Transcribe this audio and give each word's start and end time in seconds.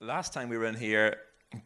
last 0.00 0.32
time 0.32 0.48
we 0.48 0.58
were 0.58 0.66
in 0.66 0.74
here, 0.74 1.16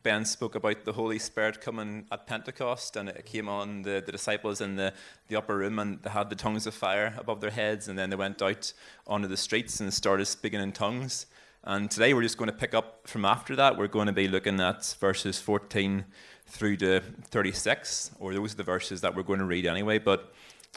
Ben 0.03 0.25
spoke 0.25 0.55
about 0.55 0.85
the 0.85 0.93
Holy 0.93 1.19
Spirit 1.19 1.61
coming 1.61 2.07
at 2.13 2.27
Pentecost, 2.27 2.97
and 2.97 3.09
it 3.09 3.27
came 3.27 3.49
on 3.49 3.83
the, 3.83 4.03
the 4.05 4.13
disciples 4.13 4.61
in 4.61 4.77
the, 4.77 4.93
the 5.29 5.37
upper 5.37 5.57
room, 5.57 5.79
and 5.79 6.03
they 6.03 6.11
had 6.11 6.31
the 6.31 6.37
tongues 6.37 6.67
of 6.67 6.75
fire 6.75 7.15
above 7.19 7.41
their 7.41 7.51
heads, 7.51 7.89
and 7.89 7.99
then 7.99 8.11
they 8.11 8.17
went 8.17 8.41
out 8.41 8.73
onto 9.07 9.27
the 9.27 9.37
streets 9.37 9.81
and 9.81 9.93
started 9.93 10.27
speaking 10.27 10.61
in 10.61 10.73
tongues. 10.73 11.27
And 11.65 11.91
today 11.91 12.15
we're 12.15 12.23
just 12.23 12.39
going 12.39 12.51
to 12.51 12.57
pick 12.57 12.73
up 12.73 13.07
from 13.09 13.25
after 13.25 13.57
that. 13.57 13.77
We're 13.77 13.89
going 13.89 14.07
to 14.07 14.13
be 14.13 14.29
looking 14.29 14.61
at 14.61 14.95
verses 15.01 15.41
14 15.41 16.05
through 16.47 16.77
to 16.79 17.01
36, 17.01 18.13
or 18.21 18.33
those 18.33 18.55
are 18.55 18.59
the 18.59 18.63
verses 18.63 19.01
that 19.01 19.15
we're 19.15 19.23
going 19.23 19.41
to 19.41 19.45
read 19.45 19.67
anyway. 19.67 19.99
But 19.99 20.33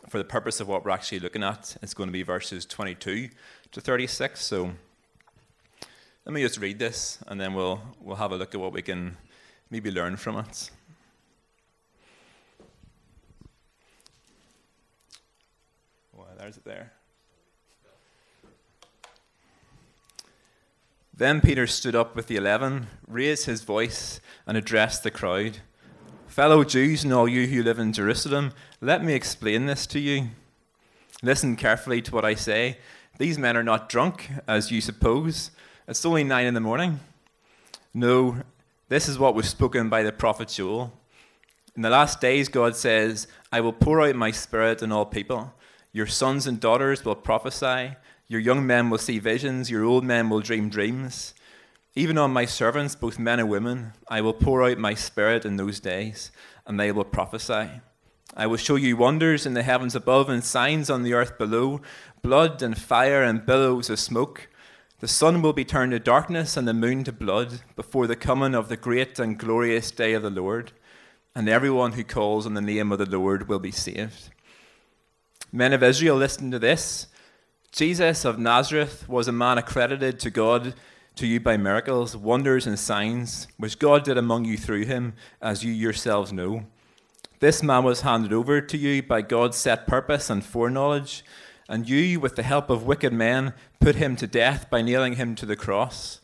for 0.09 0.17
the 0.17 0.23
purpose 0.23 0.59
of 0.59 0.67
what 0.67 0.83
we're 0.83 0.91
actually 0.91 1.19
looking 1.19 1.43
at, 1.43 1.77
it's 1.81 1.93
going 1.93 2.07
to 2.07 2.13
be 2.13 2.23
verses 2.23 2.65
22 2.65 3.29
to 3.71 3.81
36. 3.81 4.41
So 4.41 4.71
let 6.25 6.33
me 6.33 6.41
just 6.41 6.59
read 6.59 6.79
this, 6.79 7.19
and 7.27 7.39
then 7.39 7.53
we'll, 7.53 7.81
we'll 7.99 8.15
have 8.15 8.31
a 8.31 8.37
look 8.37 8.55
at 8.55 8.61
what 8.61 8.71
we 8.71 8.81
can 8.81 9.17
maybe 9.69 9.91
learn 9.91 10.15
from 10.15 10.37
it. 10.37 10.71
Well, 16.13 16.27
there's 16.37 16.57
it 16.57 16.63
there. 16.63 16.93
Then 21.15 21.41
Peter 21.41 21.67
stood 21.67 21.95
up 21.95 22.15
with 22.15 22.27
the 22.27 22.37
eleven, 22.37 22.87
raised 23.07 23.45
his 23.45 23.63
voice, 23.63 24.21
and 24.47 24.55
addressed 24.57 25.03
the 25.03 25.11
crowd. 25.11 25.57
Fellow 26.27 26.63
Jews 26.63 27.03
and 27.03 27.13
all 27.13 27.27
you 27.27 27.47
who 27.47 27.61
live 27.61 27.79
in 27.79 27.93
Jerusalem, 27.93 28.53
let 28.81 29.03
me 29.03 29.13
explain 29.13 29.65
this 29.65 29.85
to 29.87 29.99
you. 29.99 30.29
Listen 31.21 31.55
carefully 31.55 32.01
to 32.01 32.11
what 32.11 32.25
I 32.25 32.33
say. 32.33 32.77
These 33.19 33.37
men 33.37 33.55
are 33.55 33.63
not 33.63 33.89
drunk, 33.89 34.31
as 34.47 34.71
you 34.71 34.81
suppose 34.81 35.51
it's 35.87 36.05
only 36.05 36.23
nine 36.23 36.45
in 36.45 36.53
the 36.53 36.59
morning. 36.59 36.99
No, 37.93 38.37
this 38.89 39.07
is 39.07 39.19
what 39.19 39.35
was 39.35 39.47
spoken 39.49 39.89
by 39.89 40.03
the 40.03 40.11
prophet 40.11 40.47
Joel. 40.49 40.93
In 41.75 41.81
the 41.81 41.89
last 41.89 42.21
days, 42.21 42.49
God 42.49 42.75
says, 42.75 43.27
I 43.51 43.61
will 43.61 43.73
pour 43.73 44.01
out 44.01 44.15
my 44.15 44.31
spirit 44.31 44.83
on 44.83 44.91
all 44.91 45.05
people. 45.05 45.53
Your 45.91 46.07
sons 46.07 46.47
and 46.47 46.59
daughters 46.59 47.03
will 47.03 47.15
prophesy. 47.15 47.95
Your 48.27 48.39
young 48.39 48.65
men 48.65 48.89
will 48.89 48.97
see 48.97 49.19
visions. 49.19 49.69
Your 49.69 49.83
old 49.83 50.03
men 50.03 50.29
will 50.29 50.39
dream 50.39 50.69
dreams. 50.69 51.33
Even 51.95 52.17
on 52.17 52.31
my 52.31 52.45
servants, 52.45 52.95
both 52.95 53.19
men 53.19 53.39
and 53.39 53.49
women, 53.49 53.93
I 54.07 54.21
will 54.21 54.33
pour 54.33 54.63
out 54.63 54.77
my 54.77 54.95
spirit 54.95 55.45
in 55.45 55.57
those 55.57 55.79
days, 55.79 56.31
and 56.65 56.79
they 56.79 56.91
will 56.91 57.03
prophesy. 57.03 57.69
I 58.35 58.47
will 58.47 58.57
show 58.57 58.75
you 58.75 58.97
wonders 58.97 59.45
in 59.45 59.53
the 59.53 59.61
heavens 59.61 59.93
above 59.93 60.29
and 60.29 60.43
signs 60.43 60.89
on 60.89 61.03
the 61.03 61.13
earth 61.13 61.37
below 61.37 61.81
blood 62.23 62.63
and 62.63 62.75
fire 62.75 63.21
and 63.21 63.45
billows 63.45 63.91
of 63.91 63.99
smoke. 63.99 64.47
The 65.03 65.09
sun 65.09 65.41
will 65.41 65.51
be 65.51 65.65
turned 65.65 65.91
to 65.91 65.99
darkness 65.99 66.55
and 66.55 66.65
the 66.65 66.73
moon 66.73 67.03
to 67.03 67.11
blood 67.11 67.59
before 67.75 68.07
the 68.07 68.15
coming 68.15 68.55
of 68.55 68.69
the 68.69 68.77
great 68.77 69.19
and 69.19 69.37
glorious 69.37 69.91
day 69.91 70.13
of 70.13 70.23
the 70.23 70.29
Lord, 70.29 70.71
and 71.35 71.49
everyone 71.49 71.91
who 71.91 72.05
calls 72.05 72.45
on 72.45 72.53
the 72.53 72.61
name 72.61 72.89
of 72.89 72.99
the 72.99 73.05
Lord 73.05 73.49
will 73.49 73.59
be 73.59 73.69
saved. 73.69 74.29
Men 75.51 75.73
of 75.73 75.83
Israel, 75.83 76.15
listen 76.15 76.51
to 76.51 76.57
this. 76.57 77.07
Jesus 77.73 78.23
of 78.23 78.39
Nazareth 78.39 79.09
was 79.09 79.27
a 79.27 79.33
man 79.33 79.57
accredited 79.57 80.21
to 80.21 80.29
God, 80.29 80.73
to 81.17 81.27
you 81.27 81.41
by 81.41 81.57
miracles, 81.57 82.15
wonders, 82.15 82.65
and 82.65 82.79
signs, 82.79 83.49
which 83.57 83.79
God 83.79 84.05
did 84.05 84.17
among 84.17 84.45
you 84.45 84.55
through 84.55 84.85
him, 84.85 85.15
as 85.41 85.65
you 85.65 85.73
yourselves 85.73 86.31
know. 86.31 86.63
This 87.41 87.61
man 87.61 87.83
was 87.83 88.03
handed 88.03 88.31
over 88.31 88.61
to 88.61 88.77
you 88.77 89.03
by 89.03 89.21
God's 89.21 89.57
set 89.57 89.85
purpose 89.85 90.29
and 90.29 90.45
foreknowledge 90.45 91.25
and 91.69 91.87
you, 91.87 92.19
with 92.19 92.35
the 92.35 92.43
help 92.43 92.69
of 92.69 92.85
wicked 92.85 93.13
men, 93.13 93.53
put 93.79 93.95
him 93.95 94.15
to 94.17 94.27
death 94.27 94.69
by 94.69 94.81
nailing 94.81 95.15
him 95.15 95.35
to 95.35 95.45
the 95.45 95.55
cross. 95.55 96.19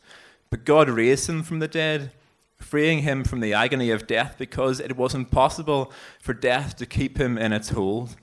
But 0.50 0.64
God 0.64 0.90
raised 0.90 1.28
him 1.28 1.42
from 1.42 1.60
the 1.60 1.68
dead, 1.68 2.12
freeing 2.58 3.00
him 3.00 3.24
from 3.24 3.40
the 3.40 3.54
agony 3.54 3.90
of 3.90 4.06
death 4.06 4.36
because 4.38 4.80
it 4.80 4.96
was 4.96 5.14
impossible 5.14 5.92
for 6.20 6.34
death 6.34 6.76
to 6.76 6.86
keep 6.86 7.18
him 7.18 7.38
in 7.38 7.52
its 7.52 7.70
hold. 7.70 8.16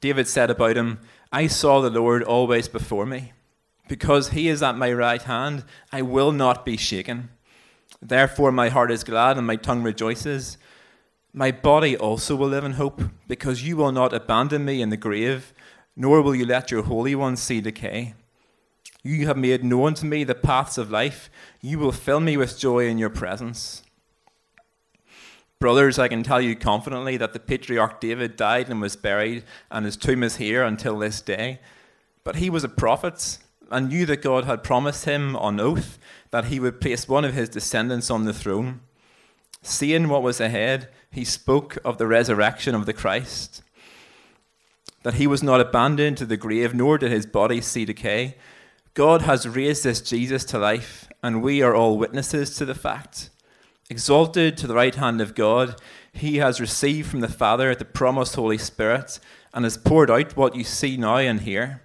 David 0.00 0.28
said 0.28 0.50
about 0.50 0.76
him, 0.76 1.00
I 1.32 1.46
saw 1.46 1.80
the 1.80 1.90
Lord 1.90 2.22
always 2.22 2.68
before 2.68 3.06
me. 3.06 3.32
Because 3.88 4.30
he 4.30 4.48
is 4.48 4.62
at 4.62 4.78
my 4.78 4.92
right 4.92 5.22
hand, 5.22 5.64
I 5.92 6.02
will 6.02 6.32
not 6.32 6.64
be 6.64 6.76
shaken. 6.76 7.30
Therefore, 8.00 8.52
my 8.52 8.68
heart 8.68 8.90
is 8.90 9.04
glad 9.04 9.36
and 9.36 9.46
my 9.46 9.56
tongue 9.56 9.82
rejoices. 9.82 10.56
My 11.32 11.50
body 11.50 11.96
also 11.96 12.36
will 12.36 12.48
live 12.48 12.64
in 12.64 12.72
hope, 12.72 13.02
because 13.26 13.66
you 13.66 13.76
will 13.76 13.92
not 13.92 14.14
abandon 14.14 14.64
me 14.64 14.80
in 14.80 14.90
the 14.90 14.96
grave 14.96 15.52
nor 15.96 16.22
will 16.22 16.34
you 16.34 16.44
let 16.44 16.70
your 16.70 16.82
Holy 16.82 17.14
One 17.14 17.36
see 17.36 17.60
decay. 17.60 18.14
You 19.02 19.26
have 19.26 19.36
made 19.36 19.62
known 19.62 19.94
to 19.94 20.06
me 20.06 20.24
the 20.24 20.34
paths 20.34 20.78
of 20.78 20.90
life. 20.90 21.30
You 21.60 21.78
will 21.78 21.92
fill 21.92 22.20
me 22.20 22.36
with 22.36 22.58
joy 22.58 22.86
in 22.88 22.98
your 22.98 23.10
presence. 23.10 23.82
Brothers, 25.60 25.98
I 25.98 26.08
can 26.08 26.22
tell 26.22 26.40
you 26.40 26.56
confidently 26.56 27.16
that 27.18 27.32
the 27.32 27.38
patriarch 27.38 28.00
David 28.00 28.36
died 28.36 28.68
and 28.68 28.80
was 28.80 28.96
buried, 28.96 29.44
and 29.70 29.84
his 29.84 29.96
tomb 29.96 30.22
is 30.22 30.36
here 30.36 30.62
until 30.62 30.98
this 30.98 31.20
day. 31.20 31.60
But 32.24 32.36
he 32.36 32.50
was 32.50 32.64
a 32.64 32.68
prophet 32.68 33.38
and 33.70 33.88
knew 33.88 34.06
that 34.06 34.22
God 34.22 34.44
had 34.44 34.64
promised 34.64 35.04
him 35.04 35.36
on 35.36 35.60
oath 35.60 35.98
that 36.30 36.46
he 36.46 36.58
would 36.58 36.80
place 36.80 37.08
one 37.08 37.24
of 37.24 37.34
his 37.34 37.48
descendants 37.48 38.10
on 38.10 38.24
the 38.24 38.32
throne. 38.32 38.80
Seeing 39.62 40.08
what 40.08 40.22
was 40.22 40.40
ahead, 40.40 40.88
he 41.10 41.24
spoke 41.24 41.78
of 41.84 41.98
the 41.98 42.06
resurrection 42.06 42.74
of 42.74 42.86
the 42.86 42.92
Christ 42.92 43.62
that 45.04 45.14
he 45.14 45.26
was 45.26 45.42
not 45.42 45.60
abandoned 45.60 46.16
to 46.16 46.26
the 46.26 46.36
grave, 46.36 46.74
nor 46.74 46.98
did 46.98 47.12
his 47.12 47.26
body 47.26 47.60
see 47.60 47.84
decay. 47.84 48.36
God 48.94 49.22
has 49.22 49.46
raised 49.46 49.84
this 49.84 50.00
Jesus 50.00 50.44
to 50.46 50.58
life, 50.58 51.08
and 51.22 51.42
we 51.42 51.62
are 51.62 51.74
all 51.74 51.98
witnesses 51.98 52.56
to 52.56 52.64
the 52.64 52.74
fact. 52.74 53.30
Exalted 53.90 54.56
to 54.56 54.66
the 54.66 54.74
right 54.74 54.94
hand 54.94 55.20
of 55.20 55.34
God, 55.34 55.76
he 56.10 56.38
has 56.38 56.60
received 56.60 57.10
from 57.10 57.20
the 57.20 57.28
Father 57.28 57.74
the 57.74 57.84
promised 57.84 58.34
Holy 58.34 58.56
Spirit 58.56 59.20
and 59.52 59.64
has 59.64 59.76
poured 59.76 60.10
out 60.10 60.38
what 60.38 60.56
you 60.56 60.64
see 60.64 60.96
now 60.96 61.18
and 61.18 61.42
hear. 61.42 61.82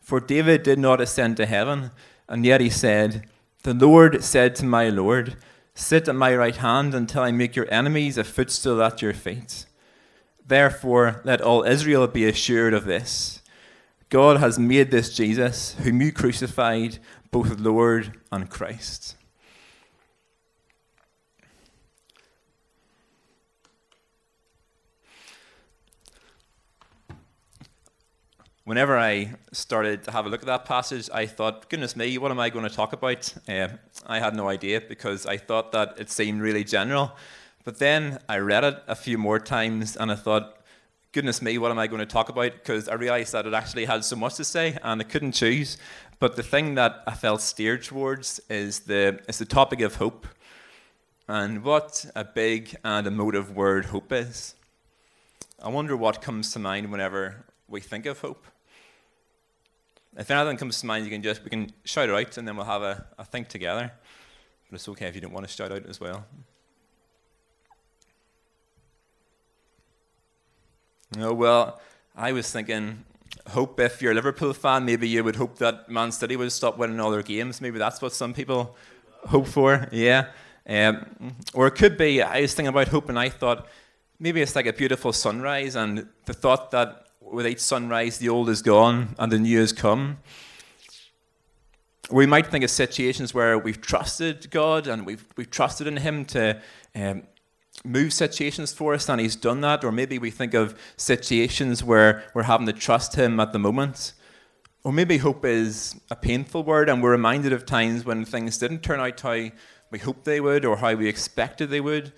For 0.00 0.18
David 0.18 0.62
did 0.62 0.78
not 0.78 1.00
ascend 1.00 1.36
to 1.36 1.46
heaven, 1.46 1.90
and 2.26 2.46
yet 2.46 2.62
he 2.62 2.70
said, 2.70 3.28
The 3.64 3.74
Lord 3.74 4.24
said 4.24 4.56
to 4.56 4.64
my 4.64 4.88
Lord, 4.88 5.36
Sit 5.74 6.08
at 6.08 6.14
my 6.14 6.34
right 6.34 6.56
hand 6.56 6.94
until 6.94 7.22
I 7.22 7.32
make 7.32 7.54
your 7.54 7.70
enemies 7.70 8.16
a 8.16 8.24
footstool 8.24 8.82
at 8.82 9.02
your 9.02 9.12
feet. 9.12 9.66
Therefore, 10.50 11.20
let 11.22 11.40
all 11.40 11.62
Israel 11.62 12.08
be 12.08 12.26
assured 12.26 12.74
of 12.74 12.84
this 12.84 13.40
God 14.08 14.38
has 14.38 14.58
made 14.58 14.90
this 14.90 15.14
Jesus, 15.14 15.74
whom 15.74 16.02
you 16.02 16.10
crucified, 16.10 16.98
both 17.30 17.60
Lord 17.60 18.18
and 18.32 18.50
Christ. 18.50 19.14
Whenever 28.64 28.98
I 28.98 29.36
started 29.52 30.02
to 30.02 30.10
have 30.10 30.26
a 30.26 30.28
look 30.28 30.40
at 30.40 30.46
that 30.46 30.64
passage, 30.64 31.08
I 31.14 31.26
thought, 31.26 31.70
goodness 31.70 31.94
me, 31.94 32.18
what 32.18 32.32
am 32.32 32.40
I 32.40 32.50
going 32.50 32.68
to 32.68 32.74
talk 32.74 32.92
about? 32.92 33.32
Uh, 33.48 33.68
I 34.04 34.18
had 34.18 34.34
no 34.34 34.48
idea 34.48 34.80
because 34.80 35.26
I 35.26 35.36
thought 35.36 35.70
that 35.70 35.94
it 36.00 36.10
seemed 36.10 36.40
really 36.42 36.64
general. 36.64 37.12
But 37.64 37.78
then 37.78 38.18
I 38.28 38.38
read 38.38 38.64
it 38.64 38.82
a 38.86 38.94
few 38.94 39.18
more 39.18 39.38
times 39.38 39.96
and 39.96 40.10
I 40.10 40.14
thought, 40.14 40.58
goodness 41.12 41.42
me, 41.42 41.58
what 41.58 41.70
am 41.70 41.78
I 41.78 41.86
going 41.86 42.00
to 42.00 42.06
talk 42.06 42.28
about? 42.28 42.52
Because 42.52 42.88
I 42.88 42.94
realized 42.94 43.32
that 43.32 43.46
it 43.46 43.54
actually 43.54 43.84
had 43.84 44.04
so 44.04 44.16
much 44.16 44.36
to 44.36 44.44
say 44.44 44.78
and 44.82 45.00
I 45.00 45.04
couldn't 45.04 45.32
choose. 45.32 45.76
But 46.18 46.36
the 46.36 46.42
thing 46.42 46.74
that 46.74 47.02
I 47.06 47.14
felt 47.14 47.42
steered 47.42 47.82
towards 47.82 48.40
is 48.48 48.80
the, 48.80 49.20
is 49.28 49.38
the 49.38 49.44
topic 49.44 49.80
of 49.80 49.96
hope 49.96 50.26
and 51.30 51.62
what 51.62 52.06
a 52.16 52.24
big 52.24 52.76
and 52.82 53.06
emotive 53.06 53.54
word 53.54 53.84
hope 53.86 54.10
is. 54.10 54.56
I 55.62 55.68
wonder 55.68 55.96
what 55.96 56.20
comes 56.20 56.52
to 56.54 56.58
mind 56.58 56.90
whenever 56.90 57.44
we 57.68 57.80
think 57.80 58.06
of 58.06 58.18
hope. 58.20 58.44
If 60.16 60.28
anything 60.28 60.56
comes 60.56 60.80
to 60.80 60.86
mind, 60.86 61.04
you 61.04 61.10
can 61.12 61.22
just 61.22 61.44
we 61.44 61.50
can 61.50 61.70
shout 61.84 62.08
it 62.08 62.14
out, 62.14 62.36
and 62.36 62.48
then 62.48 62.56
we'll 62.56 62.66
have 62.66 62.82
a, 62.82 63.06
a 63.16 63.24
think 63.24 63.46
together. 63.46 63.92
But 64.68 64.74
it's 64.74 64.88
okay 64.88 65.06
if 65.06 65.14
you 65.14 65.20
don't 65.20 65.32
want 65.32 65.46
to 65.46 65.54
shout 65.54 65.70
out 65.70 65.86
as 65.86 66.00
well. 66.00 66.24
Oh, 71.18 71.34
well, 71.34 71.80
I 72.14 72.30
was 72.30 72.52
thinking, 72.52 73.04
hope 73.48 73.80
if 73.80 74.00
you're 74.00 74.12
a 74.12 74.14
Liverpool 74.14 74.52
fan, 74.52 74.84
maybe 74.84 75.08
you 75.08 75.24
would 75.24 75.34
hope 75.34 75.58
that 75.58 75.88
Man 75.88 76.12
City 76.12 76.36
would 76.36 76.52
stop 76.52 76.78
winning 76.78 77.00
all 77.00 77.10
their 77.10 77.24
games. 77.24 77.60
Maybe 77.60 77.78
that's 77.78 78.00
what 78.00 78.12
some 78.12 78.32
people 78.32 78.76
hope 79.26 79.48
for. 79.48 79.88
Yeah. 79.90 80.28
Um, 80.68 81.34
or 81.52 81.66
it 81.66 81.72
could 81.72 81.98
be, 81.98 82.22
I 82.22 82.42
was 82.42 82.54
thinking 82.54 82.68
about 82.68 82.88
hope 82.88 83.08
and 83.08 83.18
I 83.18 83.28
thought, 83.28 83.66
maybe 84.20 84.40
it's 84.40 84.54
like 84.54 84.66
a 84.66 84.72
beautiful 84.72 85.12
sunrise 85.12 85.74
and 85.74 86.06
the 86.26 86.32
thought 86.32 86.70
that 86.70 87.06
with 87.20 87.44
each 87.44 87.58
sunrise, 87.58 88.18
the 88.18 88.28
old 88.28 88.48
is 88.48 88.62
gone 88.62 89.16
and 89.18 89.32
the 89.32 89.38
new 89.38 89.58
has 89.58 89.72
come. 89.72 90.18
We 92.08 92.24
might 92.26 92.46
think 92.46 92.62
of 92.62 92.70
situations 92.70 93.34
where 93.34 93.58
we've 93.58 93.80
trusted 93.80 94.48
God 94.52 94.86
and 94.86 95.04
we've, 95.04 95.24
we've 95.36 95.50
trusted 95.50 95.88
in 95.88 95.96
Him 95.96 96.24
to 96.26 96.60
um, 96.94 97.24
move 97.84 98.12
situations 98.12 98.72
for 98.72 98.94
us, 98.94 99.08
and 99.08 99.20
He's 99.20 99.36
done 99.36 99.60
that. 99.62 99.84
Or 99.84 99.92
maybe 99.92 100.18
we 100.18 100.30
think 100.30 100.54
of 100.54 100.78
situations 100.96 101.82
where 101.82 102.24
we're 102.34 102.44
having 102.44 102.66
to 102.66 102.72
trust 102.72 103.16
Him 103.16 103.40
at 103.40 103.52
the 103.52 103.58
moment. 103.58 104.12
Or 104.82 104.92
maybe 104.92 105.18
hope 105.18 105.44
is 105.44 106.00
a 106.10 106.16
painful 106.16 106.62
word, 106.62 106.88
and 106.88 107.02
we're 107.02 107.10
reminded 107.10 107.52
of 107.52 107.66
times 107.66 108.04
when 108.04 108.24
things 108.24 108.58
didn't 108.58 108.82
turn 108.82 109.00
out 109.00 109.20
how 109.20 109.50
we 109.90 109.98
hoped 109.98 110.24
they 110.24 110.40
would 110.40 110.64
or 110.64 110.78
how 110.78 110.94
we 110.94 111.08
expected 111.08 111.70
they 111.70 111.80
would. 111.80 112.12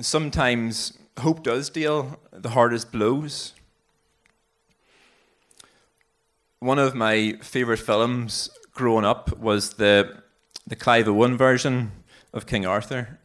Sometimes 0.00 0.98
hope 1.18 1.42
does 1.42 1.70
deal 1.70 2.20
the 2.32 2.50
hardest 2.50 2.92
blows. 2.92 3.54
One 6.60 6.78
of 6.78 6.94
my 6.94 7.38
favourite 7.42 7.80
films 7.80 8.50
growing 8.72 9.04
up 9.04 9.38
was 9.38 9.74
the, 9.74 10.22
the 10.66 10.76
Clive 10.76 11.08
Owen 11.08 11.36
version 11.36 11.92
of 12.32 12.46
King 12.46 12.66
Arthur. 12.66 13.19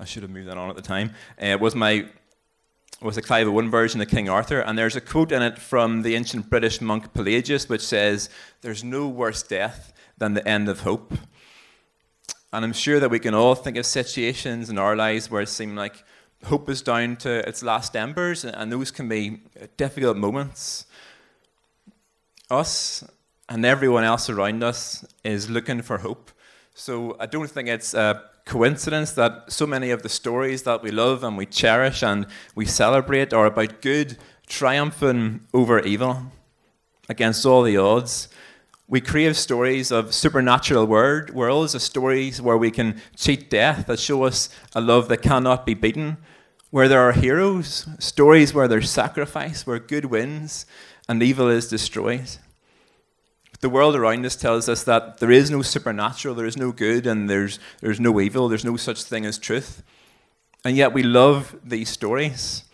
I 0.00 0.04
should 0.04 0.22
have 0.22 0.30
moved 0.30 0.48
that 0.48 0.56
on 0.56 0.70
at 0.70 0.76
the 0.76 0.82
time. 0.82 1.10
Uh, 1.42 1.46
it 1.46 1.60
was 1.60 1.74
my 1.74 2.08
was 3.00 3.14
the 3.14 3.22
Clive 3.22 3.46
Owen 3.46 3.70
version 3.70 4.00
of 4.00 4.08
King 4.08 4.28
Arthur, 4.28 4.60
and 4.60 4.76
there's 4.76 4.96
a 4.96 5.00
quote 5.00 5.30
in 5.30 5.40
it 5.40 5.58
from 5.58 6.02
the 6.02 6.16
ancient 6.16 6.50
British 6.50 6.80
monk 6.80 7.12
Pelagius, 7.12 7.68
which 7.68 7.84
says, 7.84 8.28
"There's 8.60 8.82
no 8.82 9.08
worse 9.08 9.42
death 9.42 9.92
than 10.18 10.34
the 10.34 10.46
end 10.46 10.68
of 10.68 10.80
hope." 10.80 11.14
And 12.52 12.64
I'm 12.64 12.72
sure 12.72 12.98
that 12.98 13.10
we 13.10 13.18
can 13.18 13.34
all 13.34 13.54
think 13.54 13.76
of 13.76 13.86
situations 13.86 14.70
in 14.70 14.78
our 14.78 14.96
lives 14.96 15.30
where 15.30 15.42
it 15.42 15.48
seems 15.48 15.76
like 15.76 16.04
hope 16.44 16.70
is 16.70 16.82
down 16.82 17.16
to 17.16 17.46
its 17.48 17.62
last 17.62 17.96
embers, 17.96 18.44
and 18.44 18.72
those 18.72 18.90
can 18.90 19.08
be 19.08 19.42
difficult 19.76 20.16
moments. 20.16 20.86
Us 22.50 23.04
and 23.48 23.64
everyone 23.64 24.04
else 24.04 24.30
around 24.30 24.62
us 24.62 25.04
is 25.24 25.50
looking 25.50 25.82
for 25.82 25.98
hope. 25.98 26.30
So 26.74 27.16
I 27.18 27.26
don't 27.26 27.50
think 27.50 27.68
it's 27.68 27.94
a 27.94 28.22
coincidence 28.48 29.12
that 29.12 29.52
so 29.52 29.66
many 29.66 29.90
of 29.90 30.02
the 30.02 30.08
stories 30.08 30.62
that 30.62 30.82
we 30.82 30.90
love 30.90 31.22
and 31.22 31.36
we 31.36 31.44
cherish 31.44 32.02
and 32.02 32.26
we 32.54 32.64
celebrate 32.64 33.34
are 33.34 33.44
about 33.44 33.82
good 33.82 34.16
triumphing 34.46 35.40
over 35.52 35.78
evil 35.80 36.32
against 37.10 37.44
all 37.44 37.62
the 37.62 37.76
odds. 37.76 38.28
We 38.88 39.02
crave 39.02 39.36
stories 39.36 39.92
of 39.92 40.14
supernatural 40.14 40.86
word, 40.86 41.34
worlds, 41.34 41.74
of 41.74 41.82
stories 41.82 42.40
where 42.40 42.56
we 42.56 42.70
can 42.70 43.02
cheat 43.14 43.50
death 43.50 43.86
that 43.86 43.98
show 43.98 44.24
us 44.24 44.48
a 44.74 44.80
love 44.80 45.08
that 45.08 45.20
cannot 45.20 45.66
be 45.66 45.74
beaten, 45.74 46.16
where 46.70 46.88
there 46.88 47.02
are 47.02 47.12
heroes, 47.12 47.86
stories 47.98 48.54
where 48.54 48.66
there's 48.66 48.90
sacrifice, 48.90 49.66
where 49.66 49.78
good 49.78 50.06
wins 50.06 50.64
and 51.06 51.22
evil 51.22 51.48
is 51.48 51.68
destroyed. 51.68 52.38
The 53.60 53.68
world 53.68 53.96
around 53.96 54.24
us 54.24 54.36
tells 54.36 54.68
us 54.68 54.84
that 54.84 55.18
there 55.18 55.32
is 55.32 55.50
no 55.50 55.62
supernatural, 55.62 56.34
there 56.34 56.46
is 56.46 56.56
no 56.56 56.70
good, 56.70 57.06
and 57.06 57.28
there's, 57.28 57.58
there's 57.80 57.98
no 57.98 58.20
evil, 58.20 58.48
there's 58.48 58.64
no 58.64 58.76
such 58.76 59.02
thing 59.02 59.26
as 59.26 59.36
truth. 59.36 59.82
And 60.64 60.76
yet 60.76 60.92
we 60.92 61.02
love 61.02 61.56
these 61.64 61.88
stories. 61.88 62.64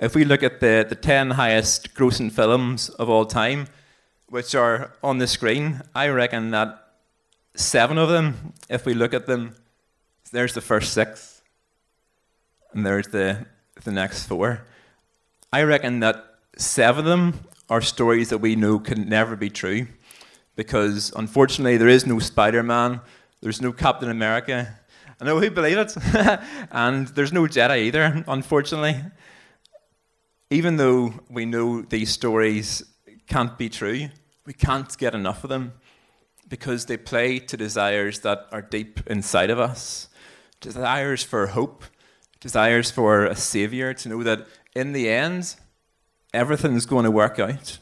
If 0.00 0.14
we 0.14 0.24
look 0.24 0.44
at 0.44 0.60
the, 0.60 0.86
the 0.88 0.94
10 0.94 1.32
highest 1.32 1.94
grossing 1.94 2.30
films 2.30 2.88
of 2.90 3.10
all 3.10 3.26
time, 3.26 3.66
which 4.28 4.54
are 4.54 4.92
on 5.02 5.18
the 5.18 5.26
screen, 5.26 5.82
I 5.94 6.08
reckon 6.08 6.50
that 6.52 6.92
seven 7.56 7.98
of 7.98 8.08
them, 8.08 8.52
if 8.68 8.86
we 8.86 8.94
look 8.94 9.12
at 9.12 9.26
them, 9.26 9.56
there's 10.30 10.54
the 10.54 10.60
first 10.60 10.92
six, 10.92 11.42
and 12.72 12.86
there's 12.86 13.08
the, 13.08 13.46
the 13.82 13.90
next 13.90 14.26
four. 14.26 14.64
I 15.52 15.62
reckon 15.62 16.00
that 16.00 16.24
seven 16.56 17.00
of 17.00 17.04
them 17.06 17.40
are 17.68 17.80
stories 17.80 18.30
that 18.30 18.38
we 18.38 18.56
know 18.56 18.78
can 18.78 19.08
never 19.08 19.36
be 19.36 19.50
true 19.50 19.86
because 20.56 21.12
unfortunately 21.14 21.76
there 21.76 21.88
is 21.88 22.06
no 22.06 22.18
Spider 22.18 22.62
Man, 22.62 23.00
there's 23.40 23.62
no 23.62 23.72
Captain 23.72 24.10
America. 24.10 24.78
I 25.20 25.24
know 25.24 25.40
who 25.40 25.50
believe 25.50 25.78
it, 25.78 25.96
and 26.70 27.08
there's 27.08 27.32
no 27.32 27.42
Jedi 27.42 27.78
either, 27.84 28.24
unfortunately. 28.26 29.00
Even 30.50 30.76
though 30.76 31.14
we 31.28 31.44
know 31.44 31.82
these 31.82 32.10
stories 32.10 32.82
can't 33.26 33.58
be 33.58 33.68
true, 33.68 34.08
we 34.46 34.52
can't 34.52 34.96
get 34.96 35.14
enough 35.14 35.44
of 35.44 35.50
them 35.50 35.74
because 36.48 36.86
they 36.86 36.96
play 36.96 37.38
to 37.38 37.56
desires 37.56 38.20
that 38.20 38.46
are 38.50 38.62
deep 38.62 39.00
inside 39.06 39.50
of 39.50 39.60
us 39.60 40.08
desires 40.60 41.22
for 41.22 41.48
hope, 41.48 41.84
desires 42.40 42.90
for 42.90 43.24
a 43.26 43.36
savior, 43.36 43.94
to 43.94 44.08
know 44.08 44.22
that 44.22 44.46
in 44.74 44.92
the 44.92 45.08
end, 45.08 45.56
everything's 46.32 46.86
going 46.86 47.04
to 47.04 47.10
work 47.10 47.38
out. 47.38 47.78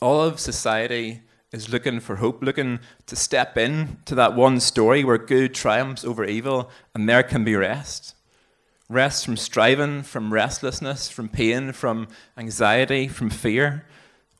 All 0.00 0.20
of 0.20 0.40
society 0.40 1.22
is 1.52 1.68
looking 1.68 2.00
for 2.00 2.16
hope, 2.16 2.42
looking 2.42 2.80
to 3.06 3.14
step 3.14 3.56
in 3.58 3.98
to 4.06 4.14
that 4.14 4.34
one 4.34 4.58
story 4.58 5.04
where 5.04 5.18
good 5.18 5.54
triumphs 5.54 6.04
over 6.04 6.24
evil, 6.24 6.70
and 6.94 7.08
there 7.08 7.22
can 7.22 7.44
be 7.44 7.54
rest. 7.54 8.14
Rest 8.88 9.24
from 9.24 9.36
striving, 9.36 10.02
from 10.02 10.32
restlessness, 10.32 11.08
from 11.08 11.28
pain, 11.28 11.72
from 11.72 12.08
anxiety, 12.36 13.08
from 13.08 13.30
fear. 13.30 13.86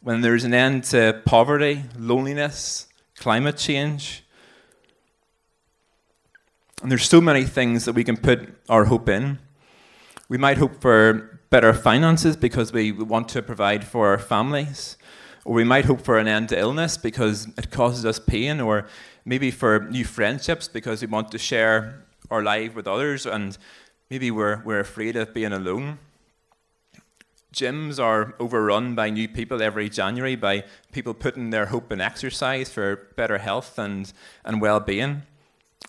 When 0.00 0.20
there's 0.20 0.44
an 0.44 0.52
end 0.52 0.84
to 0.84 1.22
poverty, 1.24 1.84
loneliness, 1.96 2.86
climate 3.16 3.56
change. 3.56 4.24
And 6.82 6.90
there's 6.90 7.08
so 7.08 7.20
many 7.20 7.44
things 7.44 7.84
that 7.84 7.92
we 7.94 8.04
can 8.04 8.16
put 8.16 8.56
our 8.68 8.86
hope 8.86 9.08
in. 9.08 9.38
We 10.28 10.38
might 10.38 10.58
hope 10.58 10.80
for 10.80 11.40
better 11.52 11.74
finances 11.74 12.34
because 12.34 12.72
we 12.72 12.90
want 12.90 13.28
to 13.28 13.42
provide 13.42 13.84
for 13.84 14.08
our 14.08 14.18
families. 14.18 14.96
Or 15.44 15.52
we 15.52 15.64
might 15.64 15.84
hope 15.84 16.00
for 16.00 16.16
an 16.18 16.26
end 16.26 16.48
to 16.48 16.58
illness 16.58 16.96
because 16.96 17.46
it 17.58 17.70
causes 17.70 18.06
us 18.06 18.18
pain, 18.18 18.58
or 18.58 18.86
maybe 19.26 19.50
for 19.50 19.80
new 19.90 20.04
friendships 20.04 20.66
because 20.66 21.02
we 21.02 21.08
want 21.08 21.30
to 21.32 21.38
share 21.38 22.04
our 22.30 22.42
life 22.42 22.74
with 22.74 22.88
others, 22.88 23.26
and 23.26 23.58
maybe 24.08 24.30
we're, 24.30 24.62
we're 24.64 24.80
afraid 24.80 25.14
of 25.14 25.34
being 25.34 25.52
alone. 25.52 25.98
Gyms 27.52 28.02
are 28.02 28.34
overrun 28.40 28.94
by 28.94 29.10
new 29.10 29.28
people 29.28 29.62
every 29.62 29.90
January, 29.90 30.36
by 30.36 30.64
people 30.90 31.12
putting 31.12 31.50
their 31.50 31.66
hope 31.66 31.92
in 31.92 32.00
exercise 32.00 32.72
for 32.72 32.96
better 33.14 33.36
health 33.36 33.78
and, 33.78 34.10
and 34.42 34.62
well 34.62 34.80
being. 34.80 35.22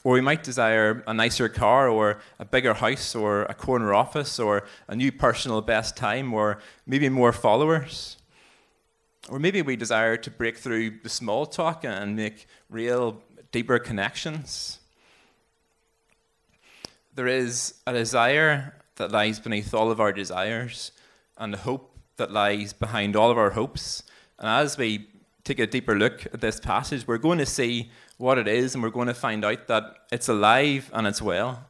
Or 0.04 0.14
we 0.14 0.22
might 0.22 0.44
desire 0.44 1.02
a 1.08 1.14
nicer 1.14 1.48
car, 1.48 1.88
or 1.88 2.20
a 2.38 2.46
bigger 2.46 2.74
house, 2.74 3.16
or 3.16 3.44
a 3.44 3.54
corner 3.54 3.94
office, 3.94 4.38
or 4.38 4.66
a 4.88 4.96
new 4.96 5.12
personal 5.12 5.62
best 5.62 5.96
time, 5.96 6.34
or 6.34 6.60
maybe 6.86 7.08
more 7.08 7.32
followers. 7.32 8.18
Or 9.30 9.40
maybe 9.40 9.62
we 9.62 9.78
desire 9.78 10.18
to 10.18 10.30
break 10.30 10.58
through 10.58 11.00
the 11.04 11.10
small 11.10 11.46
talk 11.46 11.86
and 11.86 12.18
make 12.18 12.48
real, 12.70 13.22
deeper 13.54 13.80
connections. 13.80 14.80
There 17.16 17.28
is 17.28 17.76
a 17.88 17.94
desire 17.94 18.76
that 18.96 19.12
lies 19.12 19.40
beneath 19.40 19.74
all 19.74 19.90
of 19.90 20.02
our 20.02 20.12
desires, 20.12 20.92
and 21.38 21.54
a 21.54 21.58
hope 21.58 21.98
that 22.18 22.32
lies 22.32 22.74
behind 22.74 23.16
all 23.16 23.32
of 23.32 23.38
our 23.38 23.52
hopes. 23.52 24.04
And 24.38 24.50
as 24.50 24.78
we 24.78 25.08
take 25.44 25.60
a 25.60 25.68
deeper 25.68 25.96
look 25.96 26.26
at 26.34 26.42
this 26.42 26.60
passage, 26.60 27.08
we're 27.08 27.18
going 27.18 27.40
to 27.40 27.46
see 27.46 27.92
what 28.18 28.38
it 28.38 28.48
is, 28.48 28.74
and 28.74 28.84
we're 28.84 28.90
going 28.90 29.08
to 29.08 29.14
find 29.14 29.44
out 29.44 29.68
that 29.68 29.96
it's 30.12 30.30
alive 30.30 30.90
and 30.94 31.08
it's 31.08 31.22
well. 31.22 31.68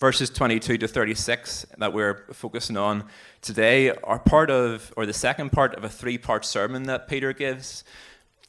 Verses 0.00 0.30
22 0.30 0.78
to 0.78 0.88
36 0.88 1.66
that 1.78 1.92
we're 1.92 2.24
focusing 2.32 2.76
on 2.76 3.04
today 3.40 3.90
are 3.90 4.18
part 4.18 4.50
of, 4.50 4.92
or 4.96 5.06
the 5.06 5.12
second 5.12 5.52
part 5.52 5.76
of 5.76 5.84
a 5.84 5.88
three 5.88 6.18
part 6.18 6.44
sermon 6.44 6.84
that 6.84 7.06
Peter 7.06 7.32
gives. 7.32 7.84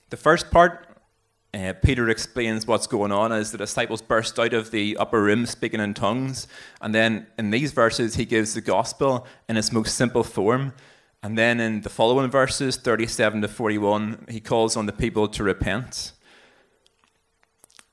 The 0.09 0.17
first 0.17 0.49
part, 0.49 0.87
uh, 1.53 1.73
Peter 1.83 2.09
explains 2.09 2.65
what's 2.65 2.87
going 2.87 3.11
on 3.11 3.31
as 3.31 3.51
the 3.51 3.59
disciples 3.59 4.01
burst 4.01 4.39
out 4.39 4.53
of 4.53 4.71
the 4.71 4.97
upper 4.97 5.21
room 5.21 5.45
speaking 5.45 5.79
in 5.79 5.93
tongues. 5.93 6.47
And 6.81 6.95
then 6.95 7.27
in 7.37 7.51
these 7.51 7.71
verses, 7.71 8.15
he 8.15 8.25
gives 8.25 8.55
the 8.55 8.61
gospel 8.61 9.27
in 9.47 9.55
its 9.55 9.71
most 9.71 9.95
simple 9.95 10.23
form. 10.23 10.73
And 11.21 11.37
then 11.37 11.59
in 11.59 11.81
the 11.81 11.89
following 11.89 12.31
verses, 12.31 12.77
37 12.77 13.43
to 13.43 13.47
41, 13.47 14.25
he 14.29 14.39
calls 14.39 14.75
on 14.75 14.87
the 14.87 14.91
people 14.91 15.27
to 15.27 15.43
repent 15.43 16.12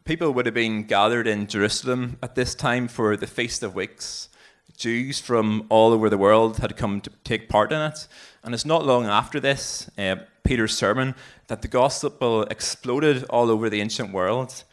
people 0.05 0.33
would 0.33 0.47
have 0.47 0.55
been 0.55 0.85
gathered 0.85 1.27
in 1.27 1.47
Jerusalem 1.47 2.19
at 2.23 2.35
this 2.35 2.55
time 2.55 2.89
for 2.89 3.17
the 3.17 3.27
Feast 3.27 3.63
of 3.63 3.75
Weeks. 3.75 4.29
Jews 4.77 5.21
from 5.21 5.67
all 5.69 5.93
over 5.93 6.09
the 6.09 6.17
world 6.17 6.59
had 6.59 6.77
come 6.77 7.01
to 7.03 7.11
take 7.23 7.49
part 7.49 7.71
in 7.71 7.81
it. 7.81 8.09
And 8.43 8.55
it's 8.55 8.65
not 8.65 8.87
long 8.87 9.07
after 9.07 9.39
this, 9.39 9.91
uh, 9.99 10.17
Peter's 10.43 10.75
sermon, 10.77 11.15
that 11.49 11.61
the 11.61 11.69
gospel 11.69 12.45
exploded 12.45 13.25
all 13.25 13.51
over 13.51 13.69
the 13.69 13.81
ancient 13.81 14.13
world. 14.13 14.65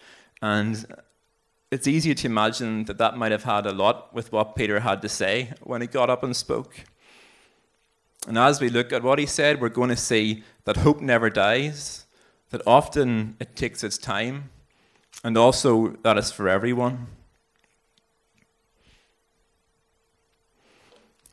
And 0.42 0.86
it's 1.72 1.88
easy 1.88 2.16
to 2.16 2.28
imagine 2.28 2.86
that 2.86 2.98
that 3.00 3.18
might 3.18 3.34
have 3.34 3.44
had 3.44 3.66
a 3.66 3.74
lot 3.74 4.14
with 4.14 4.32
what 4.32 4.56
Peter 4.56 4.80
had 4.80 5.02
to 5.02 5.10
say 5.10 5.52
when 5.62 5.82
he 5.82 5.88
got 5.88 6.10
up 6.10 6.24
and 6.24 6.36
spoke. 6.36 6.86
And 8.28 8.38
as 8.38 8.62
we 8.62 8.70
look 8.70 8.94
at 8.94 9.04
what 9.04 9.20
he 9.20 9.26
said, 9.26 9.60
we're 9.60 9.70
going 9.70 9.90
to 9.90 9.98
see 9.98 10.44
that 10.64 10.78
hope 10.78 11.02
never 11.02 11.30
dies, 11.30 12.06
that 12.52 12.62
often 12.66 13.36
it 13.40 13.56
takes 13.58 13.84
its 13.84 13.98
time, 13.98 14.52
and 15.24 15.38
also 15.38 15.96
that 16.04 16.18
is 16.18 16.32
for 16.32 16.48
everyone. 16.48 17.08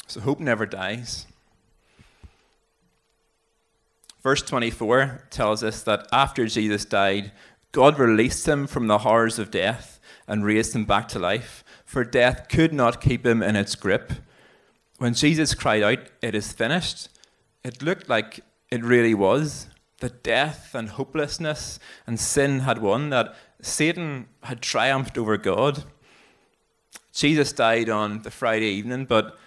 So 0.06 0.20
hope 0.20 0.40
never 0.40 0.66
dies. 0.66 1.26
Verse 4.22 4.42
24 4.42 5.24
tells 5.30 5.62
us 5.62 5.82
that 5.82 6.06
after 6.12 6.46
Jesus 6.46 6.84
died, 6.84 7.32
God 7.72 7.98
released 7.98 8.46
him 8.46 8.66
from 8.66 8.86
the 8.86 8.98
horrors 8.98 9.38
of 9.38 9.50
death 9.50 10.00
and 10.26 10.44
raised 10.44 10.74
him 10.74 10.84
back 10.84 11.08
to 11.08 11.18
life, 11.18 11.64
for 11.84 12.04
death 12.04 12.48
could 12.48 12.72
not 12.72 13.00
keep 13.00 13.26
him 13.26 13.42
in 13.42 13.56
its 13.56 13.74
grip. 13.74 14.12
When 14.98 15.12
Jesus 15.12 15.54
cried 15.54 15.82
out, 15.82 15.98
It 16.22 16.34
is 16.34 16.52
finished, 16.52 17.08
it 17.62 17.82
looked 17.82 18.08
like 18.08 18.40
it 18.70 18.82
really 18.82 19.14
was. 19.14 19.68
That 19.98 20.22
death 20.22 20.74
and 20.74 20.90
hopelessness 20.90 21.78
and 22.06 22.20
sin 22.20 22.60
had 22.60 22.80
won, 22.80 23.10
that 23.10 23.34
Satan 23.64 24.28
had 24.42 24.60
triumphed 24.60 25.16
over 25.16 25.38
God. 25.38 25.84
Jesus 27.12 27.52
died 27.52 27.88
on 27.88 28.20
the 28.20 28.30
Friday 28.30 28.66
evening, 28.66 29.06
but 29.06 29.38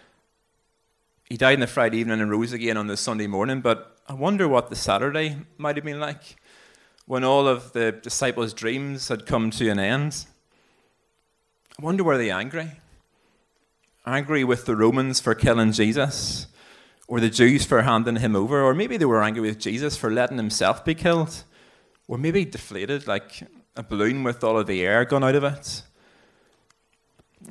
he 1.30 1.38
died 1.38 1.56
on 1.56 1.60
the 1.60 1.68
Friday 1.68 1.98
evening 2.00 2.20
and 2.20 2.32
rose 2.32 2.52
again 2.52 2.78
on 2.78 2.88
the 2.88 2.98
Sunday 2.98 3.28
morning. 3.28 3.62
But 3.62 3.96
I 4.08 4.14
wonder 4.14 4.48
what 4.48 4.70
the 4.70 4.76
Saturday 4.76 5.38
might 5.58 5.76
have 5.76 5.86
been 5.86 6.00
like 6.00 6.38
when 7.06 7.24
all 7.24 7.48
of 7.48 7.74
the 7.74 7.92
disciples' 7.92 8.54
dreams 8.54 9.08
had 9.08 9.28
come 9.28 9.52
to 9.52 9.70
an 9.70 9.80
end. 9.80 10.26
I 11.80 11.86
wonder 11.86 12.04
were 12.04 12.18
they 12.18 12.32
angry? 12.32 12.72
Angry 14.06 14.44
with 14.44 14.66
the 14.66 14.76
Romans 14.76 15.20
for 15.20 15.36
killing 15.36 15.74
Jesus, 15.74 16.48
or 17.08 17.20
the 17.20 17.30
Jews 17.30 17.66
for 17.66 17.84
handing 17.84 18.16
him 18.16 18.36
over, 18.36 18.64
or 18.64 18.74
maybe 18.74 18.98
they 18.98 19.06
were 19.06 19.22
angry 19.22 19.42
with 19.42 19.60
Jesus 19.60 19.96
for 19.96 20.10
letting 20.10 20.38
himself 20.38 20.84
be 20.84 20.96
killed, 20.96 21.44
or 22.08 22.18
maybe 22.18 22.46
deflated 22.46 23.06
like 23.06 23.44
a 23.78 23.84
balloon 23.84 24.24
with 24.24 24.44
all 24.44 24.58
of 24.58 24.68
the 24.68 24.86
air 24.86 25.06
gone 25.06 25.24
out 25.24 25.36
of 25.36 25.44
it. 25.44 25.84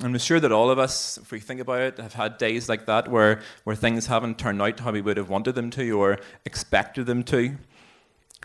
I'm 0.01 0.17
sure 0.17 0.39
that 0.39 0.51
all 0.51 0.69
of 0.69 0.77
us, 0.77 1.17
if 1.17 1.31
we 1.31 1.39
think 1.39 1.61
about 1.61 1.79
it, 1.79 1.97
have 1.97 2.13
had 2.13 2.37
days 2.37 2.67
like 2.67 2.85
that 2.85 3.07
where, 3.07 3.41
where 3.63 3.75
things 3.75 4.07
haven't 4.07 4.37
turned 4.37 4.61
out 4.61 4.79
how 4.81 4.91
we 4.91 5.01
would 5.01 5.17
have 5.17 5.29
wanted 5.29 5.55
them 5.55 5.69
to 5.71 5.91
or 5.99 6.19
expected 6.45 7.05
them 7.05 7.23
to. 7.23 7.55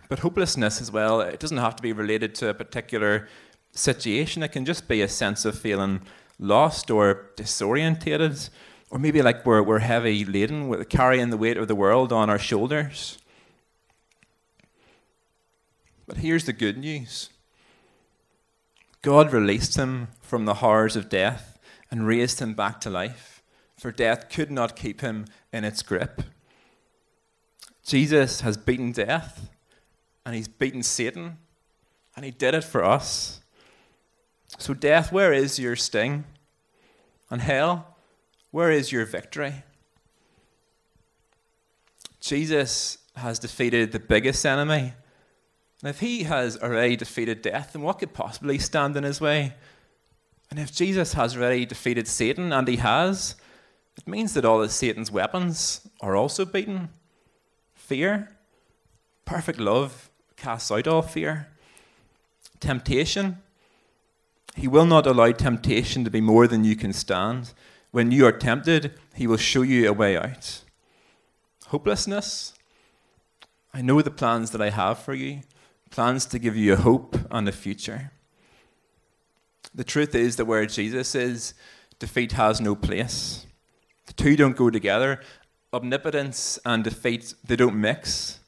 But 0.08 0.20
hopelessness 0.20 0.80
as 0.80 0.92
well, 0.92 1.20
it 1.20 1.40
doesn't 1.40 1.58
have 1.58 1.76
to 1.76 1.82
be 1.82 1.92
related 1.92 2.34
to 2.36 2.48
a 2.48 2.54
particular 2.54 3.28
situation. 3.72 4.42
It 4.42 4.52
can 4.52 4.64
just 4.64 4.86
be 4.86 5.02
a 5.02 5.08
sense 5.08 5.44
of 5.44 5.58
feeling 5.58 6.02
lost 6.38 6.90
or 6.90 7.30
disorientated, 7.36 8.48
or 8.90 8.98
maybe 8.98 9.20
like 9.20 9.44
we're, 9.44 9.62
we're 9.62 9.80
heavy 9.80 10.24
laden 10.24 10.68
with 10.68 10.88
carrying 10.88 11.30
the 11.30 11.36
weight 11.36 11.56
of 11.56 11.66
the 11.68 11.74
world 11.74 12.12
on 12.12 12.30
our 12.30 12.38
shoulders. 12.38 13.18
But 16.06 16.18
here's 16.18 16.44
the 16.44 16.52
good 16.52 16.78
news 16.78 17.30
God 19.02 19.32
released 19.32 19.76
him 19.76 20.08
from 20.20 20.44
the 20.44 20.54
horrors 20.54 20.94
of 20.94 21.08
death 21.08 21.58
and 21.90 22.06
raised 22.06 22.40
him 22.40 22.54
back 22.54 22.80
to 22.82 22.90
life, 22.90 23.42
for 23.76 23.90
death 23.90 24.30
could 24.30 24.50
not 24.50 24.76
keep 24.76 25.00
him 25.00 25.26
in 25.52 25.64
its 25.64 25.82
grip. 25.82 26.22
Jesus 27.84 28.42
has 28.42 28.56
beaten 28.56 28.92
death, 28.92 29.50
and 30.24 30.36
he's 30.36 30.46
beaten 30.46 30.84
Satan, 30.84 31.38
and 32.14 32.24
he 32.24 32.30
did 32.30 32.54
it 32.54 32.62
for 32.62 32.84
us. 32.84 33.40
So, 34.58 34.72
death, 34.72 35.10
where 35.10 35.32
is 35.32 35.58
your 35.58 35.74
sting? 35.74 36.24
And 37.28 37.40
hell, 37.40 37.96
where 38.52 38.70
is 38.70 38.92
your 38.92 39.04
victory? 39.04 39.64
Jesus 42.20 42.98
has 43.16 43.40
defeated 43.40 43.90
the 43.90 43.98
biggest 43.98 44.46
enemy 44.46 44.92
and 45.82 45.90
if 45.90 45.98
he 45.98 46.22
has 46.24 46.56
already 46.58 46.94
defeated 46.94 47.42
death, 47.42 47.72
then 47.72 47.82
what 47.82 47.98
could 47.98 48.14
possibly 48.14 48.56
stand 48.58 48.96
in 48.96 49.02
his 49.02 49.20
way? 49.20 49.54
And 50.48 50.60
if 50.60 50.72
Jesus 50.72 51.14
has 51.14 51.36
already 51.36 51.66
defeated 51.66 52.06
Satan, 52.06 52.52
and 52.52 52.68
he 52.68 52.76
has, 52.76 53.34
it 53.96 54.06
means 54.06 54.34
that 54.34 54.44
all 54.44 54.62
of 54.62 54.70
Satan's 54.70 55.10
weapons 55.10 55.88
are 56.00 56.14
also 56.14 56.44
beaten. 56.44 56.90
Fear, 57.74 58.28
perfect 59.24 59.58
love 59.58 60.08
casts 60.36 60.70
out 60.70 60.86
all 60.86 61.02
fear. 61.02 61.48
Temptation, 62.60 63.38
he 64.54 64.68
will 64.68 64.86
not 64.86 65.06
allow 65.06 65.32
temptation 65.32 66.04
to 66.04 66.10
be 66.10 66.20
more 66.20 66.46
than 66.46 66.62
you 66.62 66.76
can 66.76 66.92
stand. 66.92 67.52
When 67.90 68.12
you 68.12 68.24
are 68.26 68.32
tempted, 68.32 68.94
he 69.14 69.26
will 69.26 69.36
show 69.36 69.62
you 69.62 69.88
a 69.88 69.92
way 69.92 70.16
out. 70.16 70.62
Hopelessness, 71.66 72.54
I 73.74 73.82
know 73.82 74.00
the 74.00 74.10
plans 74.12 74.52
that 74.52 74.62
I 74.62 74.70
have 74.70 75.00
for 75.00 75.14
you 75.14 75.40
plans 75.92 76.24
to 76.26 76.38
give 76.38 76.56
you 76.56 76.72
a 76.72 76.76
hope 76.76 77.16
and 77.30 77.46
a 77.48 77.52
future. 77.52 78.10
The 79.74 79.84
truth 79.84 80.14
is 80.14 80.36
that 80.36 80.46
where 80.46 80.66
Jesus 80.66 81.14
is, 81.14 81.54
defeat 81.98 82.32
has 82.32 82.60
no 82.60 82.74
place. 82.74 83.46
The 84.06 84.14
two 84.14 84.34
don't 84.34 84.56
go 84.56 84.70
together. 84.70 85.20
Omnipotence 85.72 86.58
and 86.64 86.82
defeat, 86.82 87.34
they 87.46 87.56
don't 87.56 87.80
mix. 87.80 88.40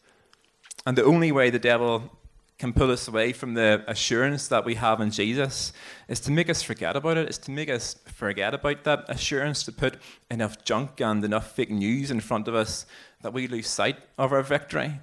And 0.86 0.96
the 0.98 1.04
only 1.04 1.32
way 1.32 1.50
the 1.50 1.58
devil 1.58 2.18
can 2.58 2.72
pull 2.72 2.90
us 2.90 3.08
away 3.08 3.32
from 3.32 3.54
the 3.54 3.84
assurance 3.88 4.48
that 4.48 4.64
we 4.64 4.76
have 4.76 5.00
in 5.00 5.10
Jesus 5.10 5.72
is 6.08 6.20
to 6.20 6.30
make 6.30 6.48
us 6.48 6.62
forget 6.62 6.96
about 6.96 7.18
it, 7.18 7.28
is 7.28 7.38
to 7.38 7.50
make 7.50 7.68
us 7.68 7.96
forget 8.06 8.54
about 8.54 8.84
that 8.84 9.04
assurance, 9.08 9.64
to 9.64 9.72
put 9.72 9.98
enough 10.30 10.64
junk 10.64 11.00
and 11.00 11.22
enough 11.24 11.52
fake 11.52 11.70
news 11.70 12.10
in 12.10 12.20
front 12.20 12.48
of 12.48 12.54
us 12.54 12.86
that 13.20 13.34
we 13.34 13.46
lose 13.48 13.68
sight 13.68 13.96
of 14.16 14.32
our 14.32 14.42
victory. 14.42 15.00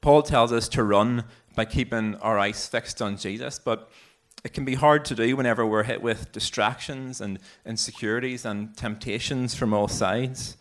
Paul 0.00 0.22
tells 0.22 0.52
us 0.52 0.68
to 0.70 0.84
run 0.84 1.24
by 1.56 1.64
keeping 1.64 2.14
our 2.16 2.38
eyes 2.38 2.68
fixed 2.68 3.02
on 3.02 3.16
Jesus, 3.16 3.58
but 3.58 3.90
it 4.44 4.52
can 4.52 4.64
be 4.64 4.76
hard 4.76 5.04
to 5.06 5.14
do 5.16 5.36
whenever 5.36 5.66
we're 5.66 5.82
hit 5.82 6.00
with 6.00 6.30
distractions 6.30 7.20
and 7.20 7.40
insecurities 7.66 8.44
and 8.44 8.76
temptations 8.76 9.54
from 9.56 9.74
all 9.74 9.88
sides. 9.88 10.56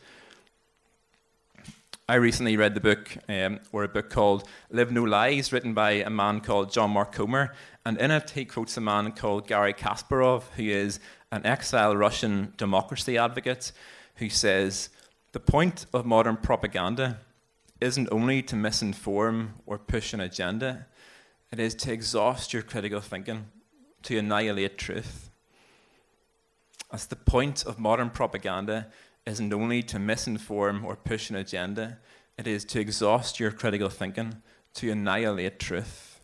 I 2.09 2.15
recently 2.15 2.57
read 2.57 2.73
the 2.73 2.79
book, 2.79 3.15
um, 3.29 3.59
or 3.71 3.83
a 3.83 3.87
book 3.87 4.09
called 4.09 4.47
Live 4.71 4.91
No 4.91 5.03
Lies, 5.03 5.51
written 5.51 5.73
by 5.73 5.91
a 5.91 6.09
man 6.09 6.39
called 6.39 6.71
John 6.71 6.91
Mark 6.91 7.11
Comer. 7.11 7.53
And 7.85 7.97
in 7.97 8.11
it, 8.11 8.31
he 8.31 8.45
quotes 8.45 8.77
a 8.77 8.81
man 8.81 9.11
called 9.11 9.45
Garry 9.45 9.73
Kasparov, 9.73 10.43
who 10.55 10.63
is 10.63 10.99
an 11.31 11.45
exile 11.45 11.95
Russian 11.95 12.53
democracy 12.57 13.17
advocate, 13.17 13.73
who 14.15 14.29
says, 14.29 14.89
The 15.33 15.41
point 15.41 15.85
of 15.93 16.05
modern 16.05 16.37
propaganda 16.37 17.19
isn't 17.79 18.09
only 18.11 18.41
to 18.43 18.55
misinform 18.55 19.49
or 19.65 19.77
push 19.77 20.13
an 20.13 20.19
agenda, 20.19 20.87
it 21.51 21.59
is 21.59 21.75
to 21.75 21.91
exhaust 21.91 22.53
your 22.53 22.61
critical 22.61 23.01
thinking, 23.01 23.47
to 24.03 24.17
annihilate 24.17 24.77
truth. 24.77 25.29
As 26.91 27.05
the 27.05 27.15
point 27.15 27.65
of 27.65 27.79
modern 27.79 28.09
propaganda 28.09 28.87
isn't 29.25 29.53
only 29.53 29.83
to 29.83 29.97
misinform 29.97 30.83
or 30.83 30.95
push 30.95 31.29
an 31.29 31.35
agenda, 31.35 31.99
it 32.37 32.47
is 32.47 32.63
to 32.65 32.79
exhaust 32.79 33.39
your 33.39 33.51
critical 33.51 33.89
thinking, 33.89 34.41
to 34.75 34.91
annihilate 34.91 35.59
truth. 35.59 36.21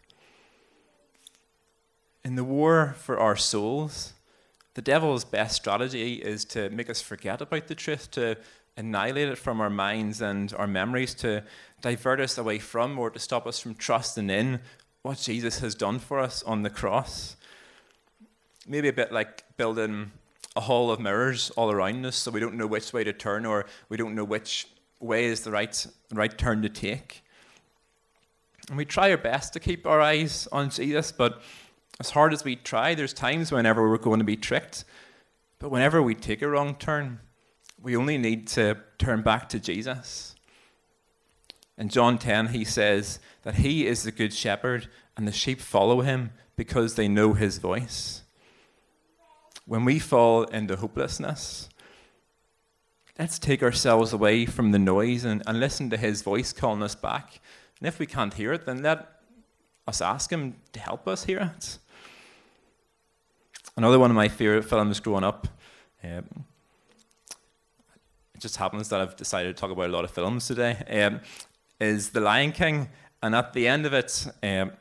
In 2.23 2.35
the 2.35 2.43
war 2.43 2.95
for 2.97 3.19
our 3.19 3.35
souls, 3.35 4.13
the 4.75 4.81
devil's 4.81 5.25
best 5.25 5.55
strategy 5.55 6.15
is 6.15 6.45
to 6.45 6.69
make 6.69 6.89
us 6.89 7.01
forget 7.01 7.41
about 7.41 7.67
the 7.67 7.75
truth, 7.75 8.09
to 8.11 8.37
annihilate 8.77 9.29
it 9.29 9.37
from 9.37 9.61
our 9.61 9.69
minds 9.69 10.21
and 10.21 10.53
our 10.57 10.67
memories, 10.67 11.13
to 11.15 11.43
divert 11.81 12.19
us 12.19 12.37
away 12.37 12.59
from 12.59 12.97
or 12.97 13.09
to 13.09 13.19
stop 13.19 13.45
us 13.45 13.59
from 13.59 13.75
trusting 13.75 14.29
in 14.29 14.59
what 15.01 15.17
Jesus 15.17 15.59
has 15.59 15.75
done 15.75 15.99
for 15.99 16.19
us 16.19 16.43
on 16.43 16.63
the 16.63 16.69
cross. 16.69 17.35
Maybe 18.67 18.87
a 18.87 18.93
bit 18.93 19.11
like 19.11 19.43
building 19.57 20.11
a 20.55 20.61
hall 20.61 20.91
of 20.91 20.99
mirrors 20.99 21.49
all 21.51 21.71
around 21.71 22.05
us 22.05 22.15
so 22.15 22.31
we 22.31 22.39
don't 22.39 22.55
know 22.55 22.67
which 22.67 22.93
way 22.93 23.03
to 23.03 23.13
turn 23.13 23.45
or 23.45 23.65
we 23.89 23.97
don't 23.97 24.15
know 24.15 24.23
which 24.23 24.67
way 24.99 25.25
is 25.25 25.41
the 25.41 25.51
right, 25.51 25.85
right 26.13 26.37
turn 26.37 26.61
to 26.61 26.69
take. 26.69 27.23
And 28.69 28.77
we 28.77 28.85
try 28.85 29.11
our 29.11 29.17
best 29.17 29.51
to 29.53 29.59
keep 29.59 29.85
our 29.85 29.99
eyes 29.99 30.47
on 30.51 30.69
Jesus, 30.69 31.11
but 31.11 31.41
as 31.99 32.11
hard 32.11 32.33
as 32.33 32.43
we 32.43 32.55
try, 32.55 32.95
there's 32.95 33.13
times 33.13 33.51
whenever 33.51 33.87
we're 33.89 33.97
going 33.97 34.19
to 34.19 34.25
be 34.25 34.37
tricked. 34.37 34.85
But 35.59 35.69
whenever 35.69 36.01
we 36.01 36.15
take 36.15 36.41
a 36.41 36.47
wrong 36.47 36.75
turn, 36.75 37.19
we 37.83 37.97
only 37.97 38.17
need 38.17 38.47
to 38.47 38.77
turn 38.97 39.21
back 39.21 39.49
to 39.49 39.59
Jesus. 39.59 40.35
In 41.77 41.89
John 41.89 42.17
10, 42.17 42.47
he 42.47 42.63
says 42.63 43.19
that 43.43 43.55
he 43.55 43.85
is 43.85 44.03
the 44.03 44.11
good 44.11 44.33
shepherd 44.33 44.87
and 45.17 45.27
the 45.27 45.33
sheep 45.33 45.59
follow 45.59 45.99
him 45.99 46.31
because 46.55 46.95
they 46.95 47.09
know 47.09 47.33
his 47.33 47.57
voice. 47.57 48.21
When 49.65 49.83
we 49.83 49.99
fall 49.99 50.43
into 50.45 50.77
hopelessness, 50.77 51.67
let's 53.19 53.37
take 53.37 53.61
ourselves 53.61 54.13
away 54.13 54.45
from 54.45 54.71
the 54.71 54.79
noise 54.79 55.25
and, 55.25 55.43
and 55.45 55.59
listen 55.59 55.89
to 55.89 55.97
his 55.97 56.21
voice 56.21 56.53
calling 56.53 56.83
us 56.83 56.95
back. 56.95 57.41
And 57.79 57.87
if 57.87 57.99
we 57.99 58.05
can't 58.05 58.33
hear 58.33 58.53
it, 58.53 58.65
then 58.65 58.81
let 58.81 59.19
us 59.87 59.99
ask 59.99 60.31
him 60.31 60.55
to 60.71 60.79
help 60.79 61.05
us 61.07 61.25
hear 61.25 61.51
it. 61.55 61.77
Another 63.75 63.99
one 63.99 64.09
of 64.09 64.15
my 64.15 64.29
favorite 64.29 64.63
films 64.63 65.01
growing 65.01 65.23
up. 65.23 65.47
Um, 66.03 66.45
just 68.43 68.57
happens 68.57 68.89
that 68.89 68.99
I've 68.99 69.15
decided 69.15 69.55
to 69.55 69.59
talk 69.59 69.71
about 69.71 69.89
a 69.89 69.93
lot 69.93 70.03
of 70.03 70.11
films 70.11 70.47
today, 70.47 70.75
um, 70.89 71.21
is 71.79 72.09
The 72.09 72.19
Lion 72.19 72.51
King. 72.51 72.89
And 73.21 73.33
at 73.33 73.53
the 73.53 73.69
end 73.69 73.85
of 73.85 73.93
it, 73.93 74.27
um, 74.43 74.73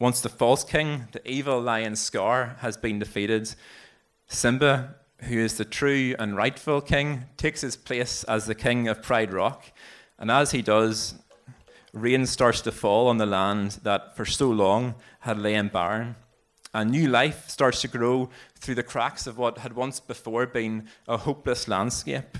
once 0.00 0.22
the 0.22 0.30
false 0.30 0.64
king, 0.64 1.06
the 1.12 1.20
evil 1.30 1.60
lion 1.60 1.94
Scar, 1.94 2.56
has 2.60 2.78
been 2.78 2.98
defeated, 2.98 3.54
Simba, 4.28 4.94
who 5.24 5.36
is 5.36 5.58
the 5.58 5.64
true 5.66 6.14
and 6.18 6.38
rightful 6.38 6.80
king, 6.80 7.24
takes 7.36 7.60
his 7.60 7.76
place 7.76 8.24
as 8.24 8.46
the 8.46 8.54
king 8.54 8.88
of 8.88 9.02
Pride 9.02 9.30
Rock. 9.30 9.66
And 10.18 10.30
as 10.30 10.52
he 10.52 10.62
does, 10.62 11.16
rain 11.92 12.24
starts 12.24 12.62
to 12.62 12.72
fall 12.72 13.08
on 13.08 13.18
the 13.18 13.26
land 13.26 13.72
that 13.82 14.16
for 14.16 14.24
so 14.24 14.48
long 14.48 14.94
had 15.20 15.38
lain 15.38 15.68
barren. 15.68 16.16
A 16.72 16.82
new 16.82 17.08
life 17.08 17.50
starts 17.50 17.82
to 17.82 17.88
grow 17.88 18.30
through 18.54 18.76
the 18.76 18.82
cracks 18.82 19.26
of 19.26 19.36
what 19.36 19.58
had 19.58 19.74
once 19.74 20.00
before 20.00 20.46
been 20.46 20.88
a 21.06 21.18
hopeless 21.18 21.68
landscape. 21.68 22.38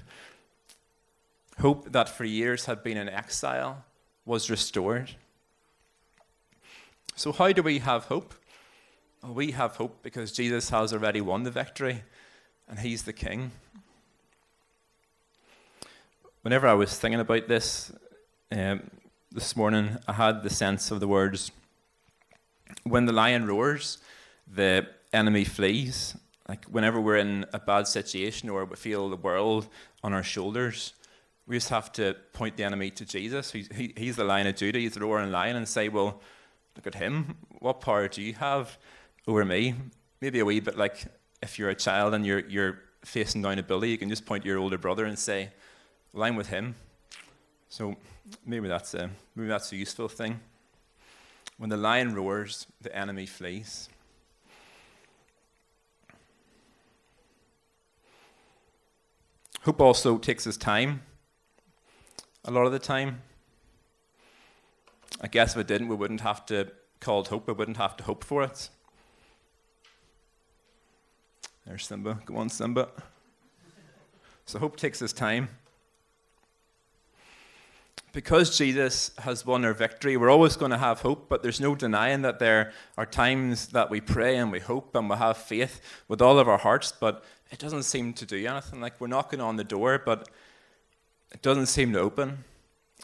Hope 1.60 1.90
that 1.92 2.08
for 2.08 2.24
years 2.24 2.66
had 2.66 2.82
been 2.82 2.98
in 2.98 3.08
exile 3.08 3.84
was 4.26 4.50
restored. 4.50 5.12
So, 7.14 7.32
how 7.32 7.52
do 7.52 7.62
we 7.62 7.78
have 7.78 8.04
hope? 8.04 8.34
Well, 9.22 9.32
we 9.32 9.52
have 9.52 9.76
hope 9.76 10.02
because 10.02 10.32
Jesus 10.32 10.68
has 10.68 10.92
already 10.92 11.22
won 11.22 11.44
the 11.44 11.50
victory 11.50 12.02
and 12.68 12.78
he's 12.78 13.04
the 13.04 13.14
king. 13.14 13.52
Whenever 16.42 16.68
I 16.68 16.74
was 16.74 16.98
thinking 16.98 17.20
about 17.20 17.48
this 17.48 17.90
um, 18.52 18.90
this 19.32 19.56
morning, 19.56 19.96
I 20.06 20.12
had 20.12 20.42
the 20.42 20.50
sense 20.50 20.90
of 20.90 21.00
the 21.00 21.08
words 21.08 21.50
when 22.84 23.06
the 23.06 23.12
lion 23.12 23.46
roars, 23.46 23.98
the 24.46 24.86
enemy 25.12 25.44
flees. 25.44 26.16
Like 26.48 26.66
whenever 26.66 27.00
we're 27.00 27.16
in 27.16 27.46
a 27.52 27.58
bad 27.58 27.88
situation 27.88 28.50
or 28.50 28.64
we 28.66 28.76
feel 28.76 29.08
the 29.08 29.16
world 29.16 29.68
on 30.04 30.12
our 30.12 30.22
shoulders, 30.22 30.92
we 31.46 31.56
just 31.56 31.68
have 31.68 31.92
to 31.92 32.16
point 32.32 32.56
the 32.56 32.64
enemy 32.64 32.90
to 32.90 33.04
Jesus. 33.04 33.52
He's, 33.52 33.68
he, 33.74 33.92
he's 33.96 34.16
the 34.16 34.24
lion 34.24 34.46
of 34.46 34.56
Judah, 34.56 34.78
he's 34.78 34.94
the 34.94 35.00
roaring 35.00 35.30
lion, 35.30 35.56
and 35.56 35.68
say, 35.68 35.88
Well, 35.88 36.20
look 36.74 36.86
at 36.86 36.94
him. 36.96 37.36
What 37.60 37.80
power 37.80 38.08
do 38.08 38.22
you 38.22 38.34
have 38.34 38.76
over 39.26 39.44
me? 39.44 39.74
Maybe 40.20 40.40
a 40.40 40.44
wee 40.44 40.60
bit 40.60 40.76
like 40.76 41.04
if 41.42 41.58
you're 41.58 41.70
a 41.70 41.74
child 41.74 42.14
and 42.14 42.26
you're, 42.26 42.46
you're 42.48 42.80
facing 43.04 43.42
down 43.42 43.58
a 43.58 43.62
bully, 43.62 43.90
you 43.90 43.98
can 43.98 44.08
just 44.08 44.26
point 44.26 44.42
to 44.42 44.48
your 44.48 44.58
older 44.58 44.78
brother 44.78 45.04
and 45.04 45.18
say, 45.18 45.50
Well, 46.12 46.24
I'm 46.24 46.36
with 46.36 46.48
him. 46.48 46.74
So 47.68 47.96
maybe 48.44 48.66
that's 48.66 48.94
a, 48.94 49.10
maybe 49.36 49.48
that's 49.48 49.70
a 49.70 49.76
useful 49.76 50.08
thing. 50.08 50.40
When 51.58 51.70
the 51.70 51.76
lion 51.76 52.14
roars, 52.14 52.66
the 52.82 52.94
enemy 52.94 53.26
flees. 53.26 53.88
Hope 59.62 59.80
also 59.80 60.18
takes 60.18 60.44
his 60.44 60.56
time 60.56 61.02
a 62.46 62.50
lot 62.50 62.64
of 62.64 62.72
the 62.72 62.78
time. 62.78 63.22
I 65.20 65.26
guess 65.26 65.54
if 65.54 65.60
it 65.60 65.66
didn't, 65.66 65.88
we 65.88 65.96
wouldn't 65.96 66.20
have 66.20 66.46
to 66.46 66.68
call 67.00 67.20
it 67.20 67.26
hope. 67.26 67.48
We 67.48 67.52
wouldn't 67.52 67.76
have 67.76 67.96
to 67.96 68.04
hope 68.04 68.22
for 68.22 68.42
it. 68.42 68.68
There's 71.66 71.86
Simba. 71.86 72.20
Go 72.24 72.36
on, 72.36 72.48
Simba. 72.48 72.88
So 74.44 74.60
hope 74.60 74.76
takes 74.76 75.00
his 75.00 75.12
time. 75.12 75.48
Because 78.12 78.56
Jesus 78.56 79.10
has 79.18 79.44
won 79.44 79.64
our 79.64 79.74
victory, 79.74 80.16
we're 80.16 80.30
always 80.30 80.56
going 80.56 80.70
to 80.70 80.78
have 80.78 81.00
hope, 81.00 81.28
but 81.28 81.42
there's 81.42 81.60
no 81.60 81.74
denying 81.74 82.22
that 82.22 82.38
there 82.38 82.72
are 82.96 83.04
times 83.04 83.68
that 83.68 83.90
we 83.90 84.00
pray 84.00 84.36
and 84.36 84.50
we 84.50 84.60
hope 84.60 84.94
and 84.94 85.10
we 85.10 85.16
have 85.16 85.36
faith 85.36 85.80
with 86.08 86.22
all 86.22 86.38
of 86.38 86.48
our 86.48 86.56
hearts, 86.56 86.92
but 86.98 87.24
it 87.50 87.58
doesn't 87.58 87.82
seem 87.82 88.14
to 88.14 88.24
do 88.24 88.46
anything. 88.46 88.80
Like 88.80 89.00
we're 89.00 89.08
knocking 89.08 89.40
on 89.40 89.56
the 89.56 89.64
door, 89.64 90.00
but 90.02 90.28
it 91.32 91.42
doesn't 91.42 91.66
seem 91.66 91.92
to 91.92 92.00
open. 92.00 92.44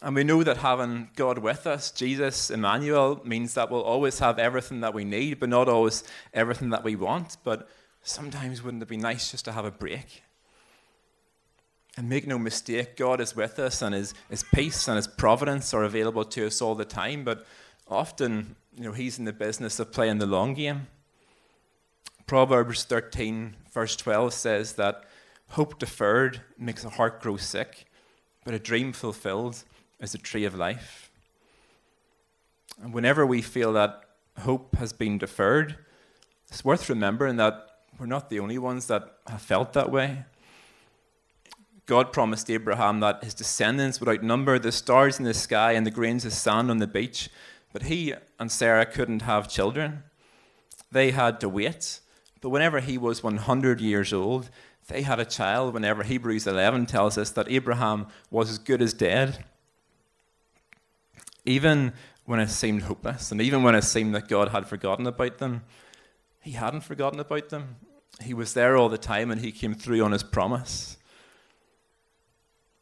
And 0.01 0.17
we 0.17 0.25
know 0.25 0.43
that 0.43 0.59
having 0.59 1.11
God 1.15 1.39
with 1.39 1.67
us, 1.67 1.91
Jesus, 1.91 2.51
Emmanuel, 2.51 3.21
means 3.25 3.55
that 3.55 3.71
we'll 3.71 3.83
always 3.83 4.19
have 4.19 4.39
everything 4.39 4.81
that 4.81 4.95
we 4.95 5.05
need, 5.05 5.39
but 5.39 5.49
not 5.49 5.69
always 5.69 6.03
everything 6.35 6.71
that 6.71 6.83
we 6.83 6.97
want. 6.97 7.37
But 7.45 7.69
sometimes 8.03 8.63
wouldn't 8.63 8.83
it 8.83 8.89
be 8.89 8.97
nice 8.97 9.31
just 9.31 9.45
to 9.45 9.53
have 9.53 9.65
a 9.65 9.71
break? 9.71 10.23
And 11.97 12.09
make 12.09 12.27
no 12.27 12.39
mistake, 12.39 12.97
God 12.97 13.21
is 13.21 13.37
with 13.37 13.59
us, 13.59 13.83
and 13.83 13.95
his, 13.95 14.15
his 14.31 14.43
peace 14.43 14.89
and 14.89 14.97
His 14.97 15.07
providence 15.07 15.75
are 15.75 15.85
available 15.85 16.25
to 16.25 16.47
us 16.47 16.63
all 16.63 16.75
the 16.75 16.87
time. 16.87 17.23
But 17.23 17.47
often, 17.87 18.57
you 18.75 18.85
know, 18.85 18.93
He's 18.93 19.19
in 19.19 19.27
the 19.27 19.33
business 19.33 19.79
of 19.79 19.93
playing 19.93 20.19
the 20.19 20.27
long 20.27 20.55
game. 20.55 20.87
Proverbs 22.27 22.85
13, 22.85 23.57
verse 23.73 23.95
12 23.95 24.33
says 24.33 24.73
that 24.75 25.05
hope 25.51 25.79
deferred 25.79 26.41
makes 26.59 26.83
a 26.83 26.89
heart 26.89 27.21
grow 27.21 27.37
sick, 27.37 27.85
but 28.45 28.55
a 28.55 28.59
dream 28.59 28.93
fulfilled 28.93 29.63
is 30.01 30.15
a 30.15 30.19
tree 30.19 30.45
of 30.45 30.55
life. 30.55 31.11
And 32.83 32.93
whenever 32.93 33.25
we 33.25 33.43
feel 33.43 33.73
that 33.75 34.05
hope 34.41 34.77
has 34.77 34.93
been 34.93 35.19
deferred, 35.19 35.77
it's 36.49 36.65
worth 36.65 36.89
remembering 36.89 37.37
that 37.37 37.69
we're 37.99 38.07
not 38.07 38.31
the 38.31 38.41
only 38.41 38.59
ones 38.59 38.87
that 38.87 39.19
have 39.27 39.43
felt 39.43 39.73
that 39.75 39.91
way. 39.91 40.25
God 41.87 42.13
promised 42.13 42.51
Abraham 42.51 43.01
that 43.01 43.23
his 43.23 43.35
descendants 43.35 44.01
would 44.01 44.09
outnumber 44.09 44.59
the 44.59 44.73
stars 44.73 45.19
in 45.19 45.25
the 45.25 45.35
sky 45.35 45.73
and 45.73 45.87
the 45.87 45.91
grains 45.91 46.25
of 46.25 46.33
sand 46.33 46.71
on 46.71 46.79
the 46.79 46.87
beach, 46.87 47.29
but 47.73 47.85
he 47.85 48.15
and 48.39 48.51
Sarah 48.51 48.87
couldn't 48.87 49.23
have 49.23 49.49
children. 49.49 50.03
They 50.91 51.11
had 51.11 51.41
to 51.41 51.49
wait. 51.49 52.01
But 52.41 52.51
whenever 52.51 52.81
he 52.81 52.99
was 52.99 53.23
100 53.23 53.81
years 53.81 54.13
old, 54.13 54.51
they 54.89 55.03
had 55.03 55.21
a 55.21 55.25
child. 55.25 55.75
Whenever 55.75 56.03
Hebrews 56.03 56.47
11 56.47 56.87
tells 56.87 57.17
us 57.19 57.31
that 57.31 57.51
Abraham 57.51 58.07
was 58.31 58.51
as 58.51 58.59
good 58.59 58.83
as 58.83 58.93
dead. 58.93 59.45
Even 61.45 61.93
when 62.25 62.41
it 62.41 62.51
seemed 62.51 62.83
hopeless, 62.83 63.33
and 63.33 63.41
even 63.41 63.63
when 63.63 63.75
it 63.75 63.83
seemed 63.83 64.15
that 64.15 64.29
God 64.29 64.49
had 64.49 64.67
forgotten 64.67 65.07
about 65.07 65.39
them, 65.39 65.63
he 66.41 66.53
hadn't 66.53 66.83
forgotten 66.83 67.21
about 67.21 67.49
them. 67.49 67.77
He 68.21 68.35
was 68.35 68.55
there 68.55 68.77
all 68.77 68.89
the 68.89 68.99
time 68.99 69.31
and 69.31 69.41
he 69.41 69.53
came 69.53 69.75
through 69.75 70.03
on 70.05 70.13
his 70.13 70.23
promise. 70.23 70.97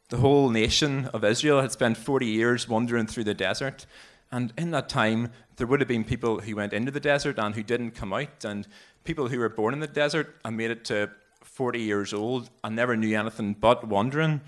The 0.09 0.17
whole 0.17 0.49
nation 0.49 1.07
of 1.13 1.23
Israel 1.23 1.61
had 1.61 1.71
spent 1.71 1.97
40 1.97 2.25
years 2.25 2.67
wandering 2.67 3.07
through 3.07 3.23
the 3.23 3.33
desert. 3.33 3.85
And 4.31 4.53
in 4.57 4.71
that 4.71 4.89
time, 4.89 5.31
there 5.55 5.67
would 5.67 5.79
have 5.79 5.87
been 5.87 6.03
people 6.03 6.39
who 6.39 6.55
went 6.55 6.73
into 6.73 6.91
the 6.91 6.99
desert 6.99 7.37
and 7.39 7.55
who 7.55 7.63
didn't 7.63 7.91
come 7.91 8.13
out, 8.13 8.43
and 8.43 8.67
people 9.03 9.27
who 9.27 9.39
were 9.39 9.49
born 9.49 9.73
in 9.73 9.79
the 9.79 9.87
desert 9.87 10.35
and 10.43 10.57
made 10.57 10.71
it 10.71 10.85
to 10.85 11.11
40 11.41 11.79
years 11.81 12.13
old 12.13 12.49
I 12.63 12.69
never 12.69 12.95
knew 12.95 13.17
anything 13.17 13.53
but 13.53 13.87
wandering. 13.87 14.41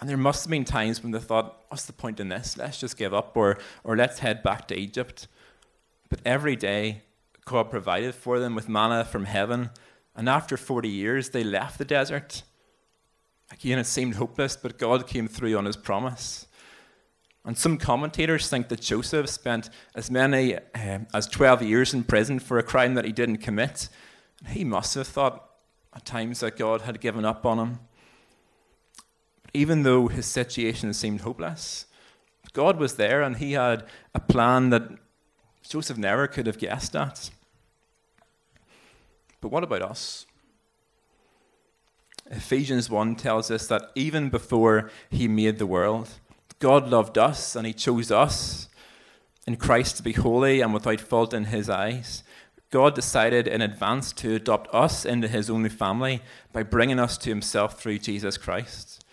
And 0.00 0.08
there 0.08 0.16
must 0.16 0.44
have 0.44 0.50
been 0.50 0.64
times 0.64 1.02
when 1.02 1.12
they 1.12 1.20
thought, 1.20 1.62
what's 1.68 1.84
the 1.84 1.92
point 1.92 2.18
in 2.18 2.28
this? 2.28 2.56
Let's 2.56 2.80
just 2.80 2.96
give 2.96 3.14
up 3.14 3.36
or, 3.36 3.58
or 3.84 3.96
let's 3.96 4.18
head 4.18 4.42
back 4.42 4.66
to 4.68 4.76
Egypt. 4.76 5.28
But 6.08 6.20
every 6.24 6.56
day, 6.56 7.02
God 7.44 7.70
provided 7.70 8.14
for 8.14 8.40
them 8.40 8.56
with 8.56 8.68
manna 8.68 9.04
from 9.04 9.26
heaven. 9.26 9.70
And 10.16 10.28
after 10.28 10.56
40 10.56 10.88
years, 10.88 11.30
they 11.30 11.44
left 11.44 11.78
the 11.78 11.84
desert 11.84 12.42
Again, 13.52 13.78
it 13.78 13.84
seemed 13.84 14.14
hopeless, 14.14 14.56
but 14.56 14.78
God 14.78 15.06
came 15.06 15.28
through 15.28 15.56
on 15.56 15.66
his 15.66 15.76
promise. 15.76 16.46
And 17.44 17.58
some 17.58 17.76
commentators 17.76 18.48
think 18.48 18.68
that 18.68 18.80
Joseph 18.80 19.28
spent 19.28 19.68
as 19.94 20.10
many 20.10 20.56
uh, 20.56 21.00
as 21.12 21.26
12 21.26 21.62
years 21.62 21.92
in 21.92 22.04
prison 22.04 22.38
for 22.38 22.58
a 22.58 22.62
crime 22.62 22.94
that 22.94 23.04
he 23.04 23.12
didn't 23.12 23.38
commit. 23.38 23.88
He 24.48 24.64
must 24.64 24.94
have 24.94 25.06
thought 25.06 25.50
at 25.94 26.04
times 26.04 26.40
that 26.40 26.56
God 26.56 26.82
had 26.82 27.00
given 27.00 27.24
up 27.24 27.44
on 27.44 27.58
him. 27.58 27.78
Even 29.54 29.82
though 29.82 30.08
his 30.08 30.26
situation 30.26 30.94
seemed 30.94 31.20
hopeless, 31.20 31.86
God 32.52 32.78
was 32.78 32.94
there 32.94 33.22
and 33.22 33.36
he 33.36 33.52
had 33.52 33.84
a 34.14 34.20
plan 34.20 34.70
that 34.70 34.88
Joseph 35.68 35.98
never 35.98 36.26
could 36.26 36.46
have 36.46 36.58
guessed 36.58 36.96
at. 36.96 37.30
But 39.40 39.50
what 39.50 39.64
about 39.64 39.82
us? 39.82 40.26
Ephesians 42.30 42.88
1 42.88 43.16
tells 43.16 43.50
us 43.50 43.66
that 43.66 43.90
even 43.94 44.30
before 44.30 44.90
he 45.10 45.28
made 45.28 45.58
the 45.58 45.66
world, 45.66 46.08
God 46.58 46.88
loved 46.88 47.18
us 47.18 47.56
and 47.56 47.66
he 47.66 47.72
chose 47.72 48.10
us 48.10 48.68
in 49.46 49.56
Christ 49.56 49.96
to 49.96 50.02
be 50.02 50.12
holy 50.12 50.60
and 50.60 50.72
without 50.72 51.00
fault 51.00 51.34
in 51.34 51.46
his 51.46 51.68
eyes. 51.68 52.22
God 52.72 52.94
decided 52.94 53.46
in 53.46 53.60
advance 53.60 54.14
to 54.14 54.34
adopt 54.34 54.74
us 54.74 55.04
into 55.04 55.28
his 55.28 55.50
only 55.50 55.68
family 55.68 56.22
by 56.54 56.62
bringing 56.62 56.98
us 56.98 57.18
to 57.18 57.28
himself 57.28 57.78
through 57.78 57.98
Jesus 57.98 58.38
Christ. 58.38 59.04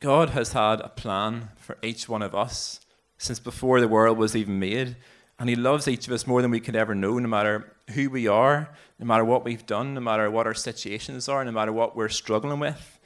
God 0.00 0.30
has 0.30 0.52
had 0.52 0.80
a 0.80 0.90
plan 0.90 1.48
for 1.56 1.78
each 1.82 2.10
one 2.10 2.20
of 2.20 2.34
us 2.34 2.80
since 3.16 3.38
before 3.38 3.80
the 3.80 3.88
world 3.88 4.18
was 4.18 4.36
even 4.36 4.58
made, 4.58 4.96
and 5.38 5.48
he 5.48 5.56
loves 5.56 5.88
each 5.88 6.06
of 6.06 6.12
us 6.12 6.26
more 6.26 6.42
than 6.42 6.50
we 6.50 6.60
could 6.60 6.76
ever 6.76 6.94
know, 6.94 7.18
no 7.18 7.26
matter 7.26 7.72
who 7.94 8.10
we 8.10 8.28
are, 8.28 8.68
no 8.98 9.06
matter 9.06 9.24
what 9.24 9.42
we've 9.42 9.64
done, 9.64 9.94
no 9.94 10.00
matter 10.02 10.30
what 10.30 10.46
our 10.46 10.52
situations 10.52 11.30
are, 11.30 11.42
no 11.42 11.52
matter 11.52 11.72
what 11.72 11.96
we're 11.96 12.10
struggling 12.10 12.60
with. 12.60 13.00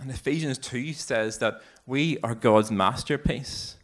And 0.00 0.10
Ephesians 0.10 0.58
2 0.58 0.94
says 0.94 1.38
that 1.38 1.60
we 1.86 2.18
are 2.24 2.34
God's 2.34 2.72
masterpiece. 2.72 3.76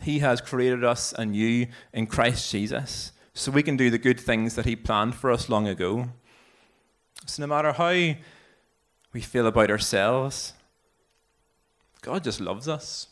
He 0.00 0.18
has 0.18 0.40
created 0.40 0.82
us 0.82 1.14
anew 1.16 1.68
in 1.92 2.08
Christ 2.08 2.50
Jesus 2.50 3.12
so 3.36 3.52
we 3.52 3.62
can 3.62 3.76
do 3.76 3.90
the 3.90 3.98
good 3.98 4.18
things 4.18 4.54
that 4.54 4.64
He 4.64 4.74
planned 4.74 5.14
for 5.14 5.30
us 5.30 5.50
long 5.50 5.68
ago. 5.68 6.08
So, 7.26 7.42
no 7.42 7.46
matter 7.46 7.72
how 7.72 8.14
we 9.12 9.20
feel 9.20 9.46
about 9.46 9.70
ourselves, 9.70 10.54
God 12.00 12.24
just 12.24 12.40
loves 12.40 12.66
us. 12.66 13.08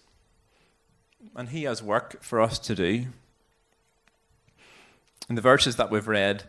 And 1.36 1.50
He 1.50 1.64
has 1.64 1.82
work 1.82 2.22
for 2.22 2.40
us 2.40 2.58
to 2.60 2.74
do. 2.74 3.04
In 5.28 5.34
the 5.34 5.42
verses 5.42 5.76
that 5.76 5.90
we've 5.90 6.08
read 6.08 6.44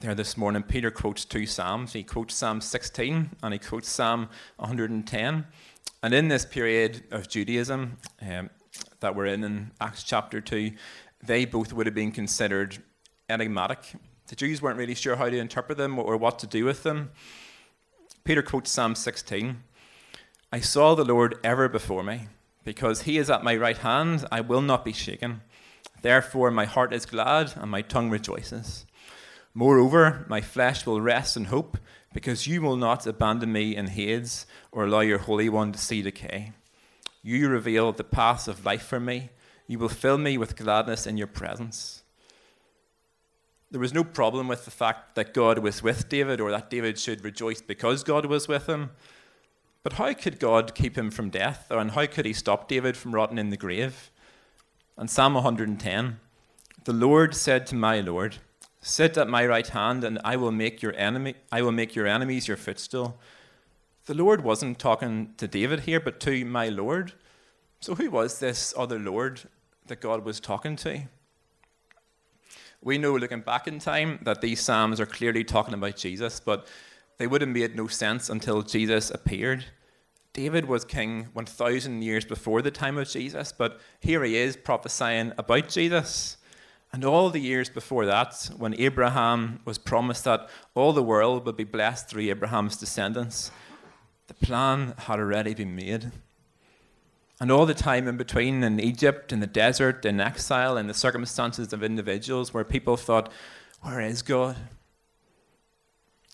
there 0.00 0.14
this 0.14 0.36
morning, 0.36 0.62
Peter 0.62 0.90
quotes 0.90 1.24
two 1.24 1.46
Psalms. 1.46 1.94
He 1.94 2.02
quotes 2.02 2.34
Psalm 2.34 2.60
16 2.60 3.30
and 3.42 3.52
he 3.52 3.58
quotes 3.58 3.88
Psalm 3.88 4.28
110. 4.56 5.46
And 6.02 6.14
in 6.14 6.28
this 6.28 6.44
period 6.44 7.04
of 7.10 7.28
Judaism 7.28 7.96
um, 8.20 8.50
that 9.00 9.16
we're 9.16 9.26
in 9.26 9.44
in 9.44 9.70
Acts 9.80 10.02
chapter 10.02 10.40
2, 10.40 10.72
they 11.22 11.44
both 11.44 11.72
would 11.72 11.86
have 11.86 11.94
been 11.94 12.12
considered 12.12 12.78
enigmatic. 13.28 13.78
the 14.28 14.36
Jews 14.36 14.62
weren't 14.62 14.78
really 14.78 14.94
sure 14.94 15.16
how 15.16 15.28
to 15.28 15.38
interpret 15.38 15.78
them 15.78 15.98
or 15.98 16.16
what 16.16 16.38
to 16.38 16.46
do 16.46 16.64
with 16.64 16.82
them. 16.82 17.10
Peter 18.24 18.42
quotes 18.42 18.70
Psalm 18.70 18.94
16 18.94 19.62
I 20.50 20.60
saw 20.60 20.94
the 20.94 21.04
Lord 21.04 21.38
ever 21.44 21.68
before 21.68 22.02
me, 22.02 22.28
because 22.64 23.02
he 23.02 23.18
is 23.18 23.28
at 23.28 23.44
my 23.44 23.54
right 23.54 23.76
hand, 23.76 24.26
I 24.32 24.40
will 24.40 24.62
not 24.62 24.84
be 24.84 24.92
shaken. 24.92 25.42
Therefore, 26.00 26.50
my 26.50 26.64
heart 26.64 26.94
is 26.94 27.04
glad 27.04 27.52
and 27.56 27.70
my 27.70 27.82
tongue 27.82 28.08
rejoices. 28.08 28.86
Moreover, 29.52 30.24
my 30.28 30.40
flesh 30.40 30.86
will 30.86 31.00
rest 31.00 31.36
in 31.36 31.46
hope, 31.46 31.76
because 32.14 32.46
you 32.46 32.62
will 32.62 32.76
not 32.76 33.06
abandon 33.06 33.52
me 33.52 33.76
in 33.76 33.88
Hades 33.88 34.46
or 34.72 34.84
allow 34.84 35.00
your 35.00 35.18
Holy 35.18 35.50
One 35.50 35.72
to 35.72 35.78
see 35.78 36.00
decay. 36.00 36.52
You 37.22 37.48
reveal 37.48 37.92
the 37.92 38.04
paths 38.04 38.48
of 38.48 38.64
life 38.64 38.84
for 38.84 39.00
me. 39.00 39.30
You 39.66 39.78
will 39.78 39.90
fill 39.90 40.16
me 40.16 40.38
with 40.38 40.56
gladness 40.56 41.06
in 41.06 41.18
your 41.18 41.26
presence. 41.26 42.02
There 43.70 43.80
was 43.80 43.92
no 43.92 44.04
problem 44.04 44.48
with 44.48 44.64
the 44.64 44.70
fact 44.70 45.14
that 45.14 45.34
God 45.34 45.58
was 45.58 45.82
with 45.82 46.08
David 46.08 46.40
or 46.40 46.50
that 46.50 46.70
David 46.70 46.98
should 46.98 47.22
rejoice 47.22 47.60
because 47.60 48.02
God 48.02 48.24
was 48.24 48.48
with 48.48 48.66
him. 48.66 48.90
But 49.82 49.94
how 49.94 50.12
could 50.14 50.40
God 50.40 50.74
keep 50.74 50.96
him 50.96 51.10
from 51.10 51.28
death? 51.28 51.66
And 51.70 51.90
how 51.90 52.06
could 52.06 52.24
he 52.24 52.32
stop 52.32 52.68
David 52.68 52.96
from 52.96 53.14
rotting 53.14 53.38
in 53.38 53.50
the 53.50 53.56
grave? 53.56 54.10
And 54.96 55.10
Psalm 55.10 55.34
110 55.34 56.18
The 56.84 56.92
Lord 56.92 57.34
said 57.34 57.66
to 57.66 57.74
my 57.74 58.00
Lord, 58.00 58.36
Sit 58.80 59.18
at 59.18 59.28
my 59.28 59.44
right 59.44 59.66
hand, 59.68 60.02
and 60.02 60.18
I 60.24 60.36
will 60.36 60.52
make 60.52 60.82
your 60.82 60.94
enemy 60.94 61.34
I 61.52 61.62
will 61.62 61.72
make 61.72 61.94
your 61.94 62.06
enemies 62.06 62.48
your 62.48 62.56
footstool. 62.56 63.18
The 64.06 64.14
Lord 64.14 64.42
wasn't 64.42 64.78
talking 64.78 65.34
to 65.36 65.46
David 65.46 65.80
here, 65.80 66.00
but 66.00 66.20
to 66.20 66.44
my 66.46 66.68
Lord. 66.68 67.12
So 67.80 67.94
who 67.94 68.10
was 68.10 68.38
this 68.38 68.72
other 68.76 68.98
Lord 68.98 69.42
that 69.86 70.00
God 70.00 70.24
was 70.24 70.40
talking 70.40 70.76
to? 70.76 71.02
We 72.80 72.98
know, 72.98 73.16
looking 73.16 73.40
back 73.40 73.66
in 73.66 73.78
time, 73.78 74.20
that 74.22 74.40
these 74.40 74.60
Psalms 74.60 75.00
are 75.00 75.06
clearly 75.06 75.44
talking 75.44 75.74
about 75.74 75.96
Jesus, 75.96 76.40
but 76.40 76.66
they 77.18 77.26
would 77.26 77.40
have 77.40 77.50
made 77.50 77.74
no 77.74 77.88
sense 77.88 78.30
until 78.30 78.62
Jesus 78.62 79.10
appeared. 79.10 79.64
David 80.32 80.66
was 80.66 80.84
king 80.84 81.28
1,000 81.32 82.02
years 82.02 82.24
before 82.24 82.62
the 82.62 82.70
time 82.70 82.96
of 82.96 83.08
Jesus, 83.08 83.50
but 83.50 83.80
here 84.00 84.22
he 84.22 84.36
is 84.36 84.56
prophesying 84.56 85.32
about 85.36 85.68
Jesus. 85.68 86.36
And 86.92 87.04
all 87.04 87.28
the 87.30 87.40
years 87.40 87.68
before 87.68 88.06
that, 88.06 88.48
when 88.56 88.80
Abraham 88.80 89.60
was 89.64 89.78
promised 89.78 90.24
that 90.24 90.48
all 90.74 90.92
the 90.92 91.02
world 91.02 91.44
would 91.44 91.56
be 91.56 91.64
blessed 91.64 92.08
through 92.08 92.30
Abraham's 92.30 92.76
descendants, 92.76 93.50
the 94.28 94.34
plan 94.34 94.94
had 94.96 95.18
already 95.18 95.54
been 95.54 95.74
made. 95.74 96.12
And 97.40 97.52
all 97.52 97.66
the 97.66 97.74
time 97.74 98.08
in 98.08 98.16
between, 98.16 98.64
in 98.64 98.80
Egypt, 98.80 99.32
in 99.32 99.40
the 99.40 99.46
desert, 99.46 100.04
in 100.04 100.20
exile, 100.20 100.76
in 100.76 100.88
the 100.88 100.94
circumstances 100.94 101.72
of 101.72 101.84
individuals 101.84 102.52
where 102.52 102.64
people 102.64 102.96
thought, 102.96 103.30
Where 103.82 104.00
is 104.00 104.22
God? 104.22 104.56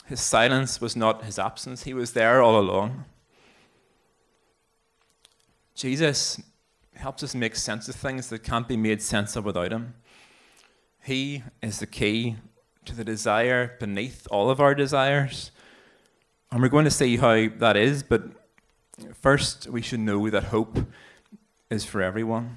His 0.06 0.20
silence 0.20 0.80
was 0.80 0.96
not 0.96 1.24
his 1.24 1.38
absence, 1.38 1.84
he 1.84 1.94
was 1.94 2.12
there 2.12 2.42
all 2.42 2.58
along. 2.58 3.04
Jesus 5.74 6.40
helps 6.94 7.22
us 7.22 7.34
make 7.34 7.56
sense 7.56 7.88
of 7.88 7.94
things 7.96 8.28
that 8.28 8.44
can't 8.44 8.68
be 8.68 8.76
made 8.76 9.02
sense 9.02 9.34
of 9.34 9.44
without 9.44 9.72
him. 9.72 9.94
He 11.02 11.42
is 11.60 11.80
the 11.80 11.86
key 11.86 12.36
to 12.84 12.94
the 12.94 13.04
desire 13.04 13.76
beneath 13.80 14.26
all 14.30 14.50
of 14.50 14.60
our 14.60 14.74
desires. 14.74 15.50
And 16.50 16.62
we're 16.62 16.68
going 16.68 16.84
to 16.84 16.90
see 16.90 17.16
how 17.16 17.48
that 17.58 17.76
is, 17.76 18.02
but 18.02 18.22
First, 19.20 19.68
we 19.68 19.82
should 19.82 20.00
know 20.00 20.30
that 20.30 20.44
hope 20.44 20.78
is 21.68 21.84
for 21.84 22.00
everyone. 22.00 22.56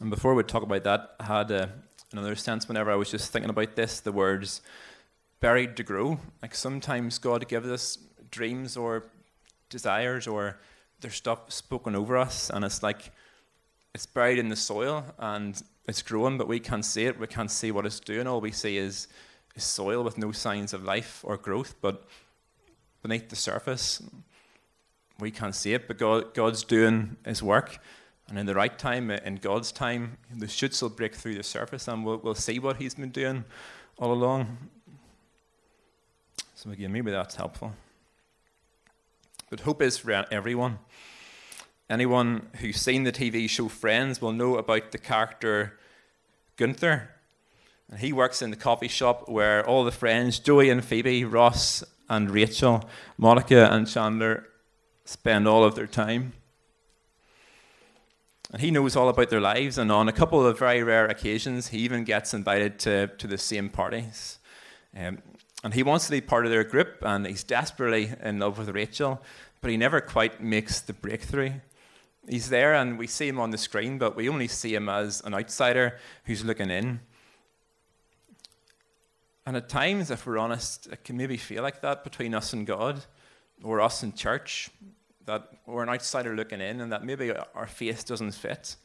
And 0.00 0.10
before 0.10 0.34
we 0.34 0.42
talk 0.42 0.62
about 0.62 0.84
that, 0.84 1.14
I 1.18 1.24
had 1.24 1.50
uh, 1.50 1.66
another 2.12 2.36
sense 2.36 2.68
whenever 2.68 2.90
I 2.90 2.94
was 2.96 3.10
just 3.10 3.32
thinking 3.32 3.50
about 3.50 3.74
this 3.74 4.00
the 4.00 4.12
words 4.12 4.60
buried 5.40 5.76
to 5.78 5.82
grow. 5.82 6.20
Like 6.42 6.54
sometimes 6.54 7.18
God 7.18 7.48
gives 7.48 7.68
us 7.68 7.98
dreams 8.30 8.76
or 8.76 9.04
desires 9.70 10.26
or 10.26 10.58
there's 11.00 11.14
stuff 11.14 11.50
spoken 11.50 11.94
over 11.94 12.16
us, 12.16 12.50
and 12.50 12.64
it's 12.64 12.82
like 12.82 13.12
it's 13.94 14.06
buried 14.06 14.38
in 14.38 14.50
the 14.50 14.56
soil 14.56 15.04
and 15.18 15.60
it's 15.88 16.02
growing, 16.02 16.36
but 16.36 16.48
we 16.48 16.60
can't 16.60 16.84
see 16.84 17.06
it. 17.06 17.18
We 17.18 17.26
can't 17.26 17.50
see 17.50 17.70
what 17.70 17.86
it's 17.86 18.00
doing. 18.00 18.26
All 18.26 18.40
we 18.40 18.52
see 18.52 18.76
is 18.76 19.08
is 19.58 19.64
soil 19.64 20.02
with 20.04 20.16
no 20.16 20.32
signs 20.32 20.72
of 20.72 20.84
life 20.84 21.20
or 21.24 21.36
growth, 21.36 21.74
but 21.80 22.06
beneath 23.02 23.28
the 23.28 23.36
surface, 23.36 24.00
we 25.18 25.30
can't 25.30 25.54
see 25.54 25.74
it, 25.74 25.88
but 25.88 25.98
God, 25.98 26.32
God's 26.32 26.62
doing 26.62 27.16
His 27.24 27.42
work. 27.42 27.78
And 28.28 28.38
in 28.38 28.46
the 28.46 28.54
right 28.54 28.78
time, 28.78 29.10
uh, 29.10 29.18
in 29.24 29.36
God's 29.36 29.72
time, 29.72 30.18
the 30.34 30.46
shoots 30.46 30.80
will 30.80 30.90
break 30.90 31.14
through 31.14 31.34
the 31.34 31.42
surface 31.42 31.88
and 31.88 32.04
we'll, 32.04 32.18
we'll 32.18 32.34
see 32.34 32.58
what 32.58 32.76
He's 32.76 32.94
been 32.94 33.10
doing 33.10 33.44
all 33.98 34.12
along. 34.12 34.56
So, 36.54 36.70
again, 36.70 36.92
maybe 36.92 37.10
that's 37.10 37.34
helpful. 37.34 37.72
But 39.50 39.60
hope 39.60 39.82
is 39.82 39.98
for 39.98 40.24
everyone. 40.30 40.78
Anyone 41.90 42.48
who's 42.60 42.80
seen 42.80 43.02
the 43.04 43.12
TV 43.12 43.48
show 43.48 43.68
Friends 43.68 44.20
will 44.20 44.32
know 44.32 44.56
about 44.56 44.92
the 44.92 44.98
character 44.98 45.78
Gunther. 46.56 47.10
And 47.90 48.00
he 48.00 48.12
works 48.12 48.42
in 48.42 48.50
the 48.50 48.56
coffee 48.56 48.88
shop 48.88 49.28
where 49.28 49.66
all 49.66 49.84
the 49.84 49.92
friends, 49.92 50.38
Joey 50.38 50.70
and 50.70 50.84
Phoebe, 50.84 51.24
Ross 51.24 51.82
and 52.08 52.30
Rachel, 52.30 52.88
Monica 53.16 53.72
and 53.72 53.88
Chandler, 53.88 54.46
spend 55.04 55.48
all 55.48 55.64
of 55.64 55.74
their 55.74 55.86
time. 55.86 56.34
And 58.52 58.62
he 58.62 58.70
knows 58.70 58.96
all 58.96 59.08
about 59.08 59.28
their 59.28 59.40
lives, 59.40 59.76
and 59.76 59.92
on 59.92 60.08
a 60.08 60.12
couple 60.12 60.44
of 60.46 60.58
very 60.58 60.82
rare 60.82 61.06
occasions, 61.06 61.68
he 61.68 61.78
even 61.78 62.04
gets 62.04 62.32
invited 62.32 62.78
to, 62.80 63.08
to 63.18 63.26
the 63.26 63.36
same 63.36 63.68
parties. 63.68 64.38
Um, 64.96 65.18
and 65.62 65.74
he 65.74 65.82
wants 65.82 66.06
to 66.06 66.12
be 66.12 66.22
part 66.22 66.46
of 66.46 66.50
their 66.50 66.64
group, 66.64 66.96
and 67.02 67.26
he's 67.26 67.44
desperately 67.44 68.12
in 68.22 68.38
love 68.38 68.58
with 68.58 68.70
Rachel, 68.70 69.20
but 69.60 69.70
he 69.70 69.76
never 69.76 70.00
quite 70.00 70.42
makes 70.42 70.80
the 70.80 70.94
breakthrough. 70.94 71.52
He's 72.26 72.48
there, 72.48 72.74
and 72.74 72.98
we 72.98 73.06
see 73.06 73.28
him 73.28 73.40
on 73.40 73.50
the 73.50 73.58
screen, 73.58 73.98
but 73.98 74.16
we 74.16 74.30
only 74.30 74.48
see 74.48 74.74
him 74.74 74.88
as 74.88 75.20
an 75.26 75.34
outsider 75.34 75.98
who's 76.24 76.44
looking 76.44 76.70
in. 76.70 77.00
And 79.48 79.56
at 79.56 79.70
times, 79.70 80.10
if 80.10 80.26
we're 80.26 80.36
honest, 80.36 80.88
it 80.88 81.04
can 81.04 81.16
maybe 81.16 81.38
feel 81.38 81.62
like 81.62 81.80
that 81.80 82.04
between 82.04 82.34
us 82.34 82.52
and 82.52 82.66
God, 82.66 83.06
or 83.64 83.80
us 83.80 84.02
and 84.02 84.14
church, 84.14 84.68
that 85.24 85.48
we're 85.64 85.82
an 85.82 85.88
outsider 85.88 86.36
looking 86.36 86.60
in, 86.60 86.82
and 86.82 86.92
that 86.92 87.02
maybe 87.02 87.32
our 87.54 87.66
faith 87.66 88.04
doesn't 88.06 88.32
fit. 88.32 88.76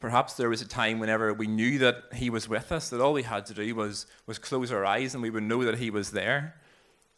Perhaps 0.00 0.32
there 0.38 0.48
was 0.48 0.62
a 0.62 0.66
time 0.66 0.98
whenever 0.98 1.34
we 1.34 1.46
knew 1.46 1.78
that 1.80 2.04
He 2.14 2.30
was 2.30 2.48
with 2.48 2.72
us, 2.72 2.88
that 2.88 3.02
all 3.02 3.12
we 3.12 3.24
had 3.24 3.44
to 3.44 3.52
do 3.52 3.74
was, 3.74 4.06
was 4.26 4.38
close 4.38 4.72
our 4.72 4.86
eyes 4.86 5.12
and 5.12 5.22
we 5.22 5.28
would 5.28 5.42
know 5.42 5.62
that 5.62 5.76
He 5.76 5.90
was 5.90 6.12
there. 6.12 6.54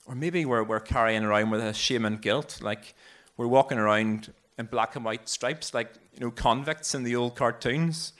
Or 0.04 0.16
maybe 0.16 0.44
we're, 0.44 0.64
we're 0.64 0.80
carrying 0.80 1.22
around 1.22 1.50
with 1.50 1.60
a 1.60 1.72
shame 1.72 2.04
and 2.04 2.20
guilt, 2.20 2.58
like 2.60 2.96
we're 3.36 3.46
walking 3.46 3.78
around 3.78 4.32
in 4.58 4.66
black 4.66 4.96
and 4.96 5.04
white 5.04 5.28
stripes, 5.28 5.72
like 5.72 5.94
you 6.12 6.18
know 6.18 6.32
convicts 6.32 6.92
in 6.92 7.04
the 7.04 7.14
old 7.14 7.36
cartoons. 7.36 8.14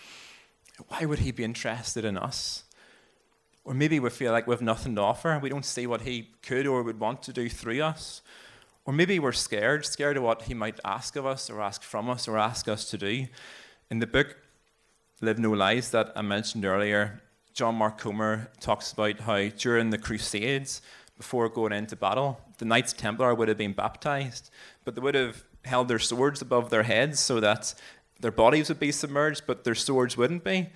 Why 0.87 1.07
would 1.07 1.19
He 1.19 1.33
be 1.33 1.43
interested 1.43 2.05
in 2.05 2.17
us? 2.17 2.63
Or 3.65 3.75
maybe 3.75 3.99
we 3.99 4.11
feel 4.11 4.33
like 4.33 4.47
we 4.47 4.53
have 4.53 4.63
nothing 4.63 4.95
to 4.97 5.01
offer. 5.01 5.39
We 5.43 5.49
don't 5.49 5.65
see 5.65 5.87
what 5.87 6.03
He 6.03 6.31
could 6.43 6.67
or 6.67 6.83
would 6.83 7.01
want 7.01 7.23
to 7.23 7.33
do 7.33 7.49
through 7.49 7.83
us. 7.83 8.23
Or 8.85 8.93
maybe 8.93 9.19
we're 9.19 9.33
scared, 9.33 9.87
scared 9.87 10.19
of 10.19 10.23
what 10.23 10.43
He 10.43 10.55
might 10.55 10.79
ask 10.85 11.17
of 11.17 11.25
us 11.25 11.49
or 11.49 11.63
ask 11.63 11.83
from 11.83 12.11
us 12.11 12.29
or 12.29 12.37
ask 12.37 12.69
us 12.69 12.91
to 12.91 12.99
do. 12.99 13.27
In 13.91 13.99
the 13.99 14.07
book 14.07 14.37
Live 15.21 15.39
No 15.39 15.53
Lies 15.53 15.91
that 15.91 16.13
I 16.15 16.23
mentioned 16.23 16.65
earlier, 16.67 17.23
John 17.55 17.77
Mark 17.77 17.99
Comer 17.99 18.51
talks 18.61 18.93
about 18.93 19.21
how 19.21 19.49
during 19.49 19.91
the 19.91 19.99
Crusades, 19.99 20.83
before 21.17 21.49
going 21.49 21.73
into 21.73 21.97
battle, 21.97 22.41
the 22.59 22.65
Knights 22.65 22.93
Templar 22.93 23.35
would 23.35 23.49
have 23.49 23.57
been 23.57 23.73
baptized, 23.73 24.51
but 24.85 24.95
they 24.95 25.01
would 25.01 25.15
have 25.15 25.45
held 25.65 25.89
their 25.89 25.99
swords 25.99 26.43
above 26.43 26.71
their 26.71 26.83
heads 26.83 27.21
so 27.21 27.41
that 27.41 27.75
their 28.21 28.33
bodies 28.33 28.69
would 28.69 28.81
be 28.81 28.93
submerged, 28.93 29.45
but 29.47 29.65
their 29.65 29.75
swords 29.75 30.17
wouldn't 30.17 30.45
be, 30.45 30.69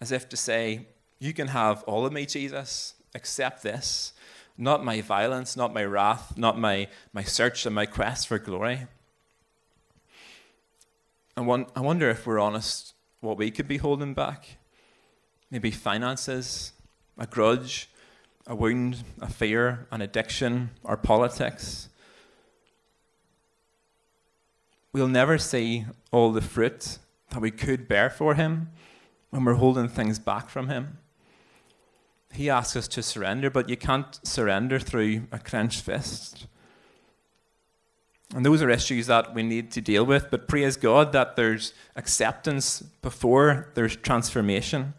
as 0.00 0.12
if 0.12 0.28
to 0.28 0.36
say, 0.36 0.86
you 1.18 1.32
can 1.32 1.48
have 1.48 1.82
all 1.84 2.04
of 2.04 2.12
me, 2.12 2.26
Jesus, 2.26 2.94
except 3.14 3.62
this. 3.62 4.12
Not 4.58 4.84
my 4.84 5.00
violence, 5.00 5.56
not 5.56 5.74
my 5.74 5.84
wrath, 5.84 6.36
not 6.36 6.58
my, 6.58 6.88
my 7.12 7.22
search 7.22 7.66
and 7.66 7.74
my 7.74 7.86
quest 7.86 8.28
for 8.28 8.38
glory. 8.38 8.86
And 11.36 11.46
one, 11.46 11.66
I 11.74 11.80
wonder 11.80 12.08
if 12.08 12.26
we're 12.26 12.38
honest, 12.38 12.94
what 13.20 13.36
we 13.36 13.50
could 13.50 13.68
be 13.68 13.76
holding 13.76 14.14
back. 14.14 14.56
Maybe 15.50 15.70
finances, 15.70 16.72
a 17.18 17.26
grudge, 17.26 17.88
a 18.46 18.54
wound, 18.54 19.04
a 19.20 19.28
fear, 19.28 19.86
an 19.90 20.00
addiction, 20.00 20.70
or 20.82 20.96
politics. 20.96 21.88
We'll 24.92 25.08
never 25.08 25.36
see 25.36 25.84
all 26.10 26.32
the 26.32 26.40
fruit 26.40 26.98
that 27.30 27.40
we 27.40 27.50
could 27.50 27.86
bear 27.86 28.08
for 28.08 28.34
Him 28.34 28.70
when 29.30 29.44
we're 29.44 29.54
holding 29.54 29.88
things 29.88 30.18
back 30.18 30.48
from 30.48 30.68
Him. 30.68 30.98
He 32.36 32.50
asks 32.50 32.76
us 32.76 32.86
to 32.88 33.02
surrender, 33.02 33.48
but 33.48 33.70
you 33.70 33.78
can't 33.78 34.20
surrender 34.22 34.78
through 34.78 35.26
a 35.32 35.38
clenched 35.38 35.80
fist. 35.80 36.46
And 38.34 38.44
those 38.44 38.60
are 38.60 38.68
issues 38.68 39.06
that 39.06 39.34
we 39.34 39.42
need 39.42 39.70
to 39.70 39.80
deal 39.80 40.04
with, 40.04 40.30
but 40.30 40.46
praise 40.46 40.76
God 40.76 41.12
that 41.12 41.36
there's 41.36 41.72
acceptance 41.94 42.82
before 43.00 43.72
there's 43.74 43.96
transformation. 43.96 44.92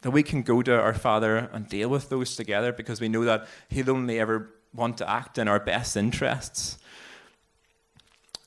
That 0.00 0.10
we 0.10 0.24
can 0.24 0.42
go 0.42 0.62
to 0.62 0.80
our 0.80 0.94
Father 0.94 1.48
and 1.52 1.68
deal 1.68 1.88
with 1.88 2.08
those 2.08 2.34
together 2.34 2.72
because 2.72 3.00
we 3.00 3.08
know 3.08 3.24
that 3.24 3.46
He'll 3.68 3.90
only 3.90 4.18
ever 4.18 4.50
want 4.74 4.98
to 4.98 5.08
act 5.08 5.38
in 5.38 5.46
our 5.46 5.60
best 5.60 5.96
interests. 5.96 6.76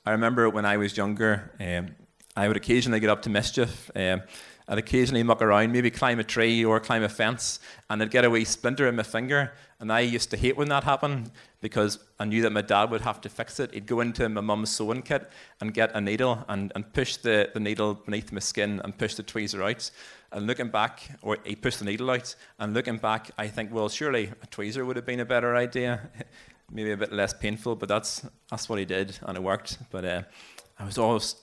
I 0.05 0.11
remember 0.11 0.49
when 0.49 0.65
I 0.65 0.75
was 0.75 0.97
younger, 0.97 1.51
um, 1.61 1.95
I 2.35 2.49
would 2.49 2.57
occasionally 2.57 2.99
get 2.99 3.09
up 3.09 3.21
to 3.21 3.29
mischief. 3.29 3.89
Um, 3.95 4.23
I'd 4.67 4.77
occasionally 4.77 5.23
muck 5.23 5.41
around, 5.41 5.71
maybe 5.71 5.91
climb 5.91 6.19
a 6.19 6.23
tree 6.23 6.63
or 6.63 6.79
climb 6.79 7.03
a 7.03 7.09
fence, 7.09 7.59
and 7.89 8.01
I'd 8.01 8.11
get 8.11 8.25
a 8.25 8.29
wee 8.29 8.45
splinter 8.45 8.87
in 8.87 8.95
my 8.95 9.03
finger. 9.03 9.53
And 9.79 9.91
I 9.91 9.99
used 9.99 10.31
to 10.31 10.37
hate 10.37 10.55
when 10.55 10.69
that 10.69 10.85
happened 10.85 11.31
because 11.59 11.99
I 12.17 12.25
knew 12.25 12.41
that 12.43 12.51
my 12.51 12.61
dad 12.61 12.89
would 12.89 13.01
have 13.01 13.19
to 13.21 13.29
fix 13.29 13.59
it. 13.59 13.73
He'd 13.73 13.85
go 13.85 13.99
into 13.99 14.29
my 14.29 14.39
mum's 14.39 14.69
sewing 14.69 15.01
kit 15.01 15.29
and 15.59 15.73
get 15.73 15.93
a 15.93 15.99
needle 15.99 16.45
and, 16.47 16.71
and 16.75 16.93
push 16.93 17.17
the, 17.17 17.49
the 17.53 17.59
needle 17.59 17.95
beneath 17.95 18.31
my 18.31 18.39
skin 18.39 18.79
and 18.83 18.97
push 18.97 19.15
the 19.15 19.23
tweezer 19.23 19.61
out. 19.69 19.91
And 20.31 20.47
looking 20.47 20.69
back, 20.69 21.01
or 21.21 21.37
he 21.43 21.55
pushed 21.55 21.79
the 21.79 21.85
needle 21.85 22.09
out, 22.09 22.33
and 22.59 22.73
looking 22.73 22.97
back, 22.97 23.31
I 23.37 23.47
think, 23.49 23.73
well, 23.73 23.89
surely 23.89 24.31
a 24.41 24.47
tweezer 24.47 24.85
would 24.85 24.95
have 24.95 25.05
been 25.05 25.19
a 25.19 25.25
better 25.25 25.55
idea. 25.55 26.09
maybe 26.71 26.91
a 26.91 26.97
bit 26.97 27.11
less 27.11 27.33
painful, 27.33 27.75
but 27.75 27.89
that's, 27.89 28.25
that's 28.49 28.67
what 28.67 28.79
he 28.79 28.85
did, 28.85 29.17
and 29.23 29.37
it 29.37 29.43
worked. 29.43 29.77
But 29.91 30.05
uh, 30.05 30.21
I 30.79 30.85
was 30.85 30.97
always 30.97 31.35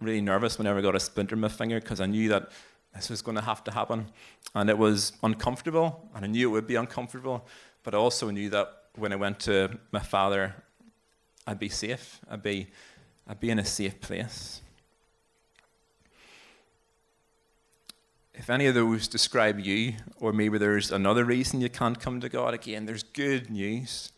really 0.00 0.20
nervous 0.20 0.58
whenever 0.58 0.78
I 0.78 0.82
got 0.82 0.94
a 0.94 1.00
splinter 1.00 1.34
in 1.34 1.40
my 1.40 1.48
finger 1.48 1.80
because 1.80 2.00
I 2.00 2.06
knew 2.06 2.28
that 2.30 2.50
this 2.94 3.10
was 3.10 3.22
going 3.22 3.36
to 3.36 3.42
have 3.42 3.62
to 3.64 3.70
happen. 3.70 4.06
And 4.54 4.68
it 4.68 4.78
was 4.78 5.12
uncomfortable, 5.22 6.08
and 6.14 6.24
I 6.24 6.28
knew 6.28 6.48
it 6.48 6.52
would 6.52 6.66
be 6.66 6.76
uncomfortable, 6.76 7.46
but 7.82 7.94
I 7.94 7.98
also 7.98 8.30
knew 8.30 8.50
that 8.50 8.86
when 8.96 9.12
I 9.12 9.16
went 9.16 9.40
to 9.40 9.78
my 9.92 10.00
father, 10.00 10.54
I'd 11.46 11.58
be 11.58 11.68
safe. 11.68 12.20
I'd 12.28 12.42
be, 12.42 12.68
I'd 13.28 13.40
be 13.40 13.50
in 13.50 13.58
a 13.58 13.64
safe 13.64 14.00
place. 14.00 14.60
If 18.34 18.48
any 18.48 18.66
of 18.66 18.74
those 18.74 19.06
describe 19.06 19.60
you, 19.60 19.94
or 20.18 20.32
maybe 20.32 20.56
there's 20.56 20.90
another 20.90 21.24
reason 21.24 21.60
you 21.60 21.68
can't 21.68 22.00
come 22.00 22.20
to 22.20 22.28
God 22.28 22.54
again, 22.54 22.86
there's 22.86 23.02
good 23.02 23.50
news. 23.50 24.12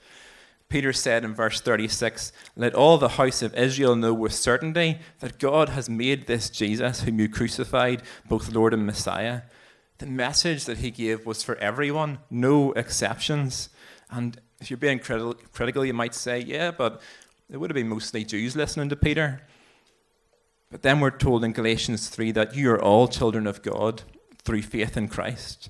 Peter 0.72 0.94
said 0.94 1.22
in 1.22 1.34
verse 1.34 1.60
36 1.60 2.32
Let 2.56 2.74
all 2.74 2.96
the 2.96 3.10
house 3.10 3.42
of 3.42 3.54
Israel 3.54 3.94
know 3.94 4.14
with 4.14 4.32
certainty 4.32 5.00
that 5.20 5.38
God 5.38 5.68
has 5.68 5.90
made 5.90 6.26
this 6.26 6.48
Jesus, 6.48 7.02
whom 7.02 7.20
you 7.20 7.28
crucified, 7.28 8.02
both 8.26 8.50
Lord 8.50 8.72
and 8.72 8.86
Messiah. 8.86 9.42
The 9.98 10.06
message 10.06 10.64
that 10.64 10.78
he 10.78 10.90
gave 10.90 11.26
was 11.26 11.42
for 11.42 11.56
everyone, 11.56 12.20
no 12.30 12.72
exceptions. 12.72 13.68
And 14.10 14.40
if 14.62 14.70
you're 14.70 14.78
being 14.78 14.98
critical, 14.98 15.84
you 15.84 15.92
might 15.92 16.14
say, 16.14 16.40
yeah, 16.40 16.70
but 16.70 17.02
it 17.50 17.58
would 17.58 17.68
have 17.68 17.74
been 17.74 17.90
mostly 17.90 18.24
Jews 18.24 18.56
listening 18.56 18.88
to 18.88 18.96
Peter. 18.96 19.42
But 20.70 20.80
then 20.80 21.00
we're 21.00 21.10
told 21.10 21.44
in 21.44 21.52
Galatians 21.52 22.08
3 22.08 22.32
that 22.32 22.56
you 22.56 22.70
are 22.72 22.82
all 22.82 23.08
children 23.08 23.46
of 23.46 23.60
God 23.60 24.04
through 24.42 24.62
faith 24.62 24.96
in 24.96 25.08
Christ. 25.08 25.68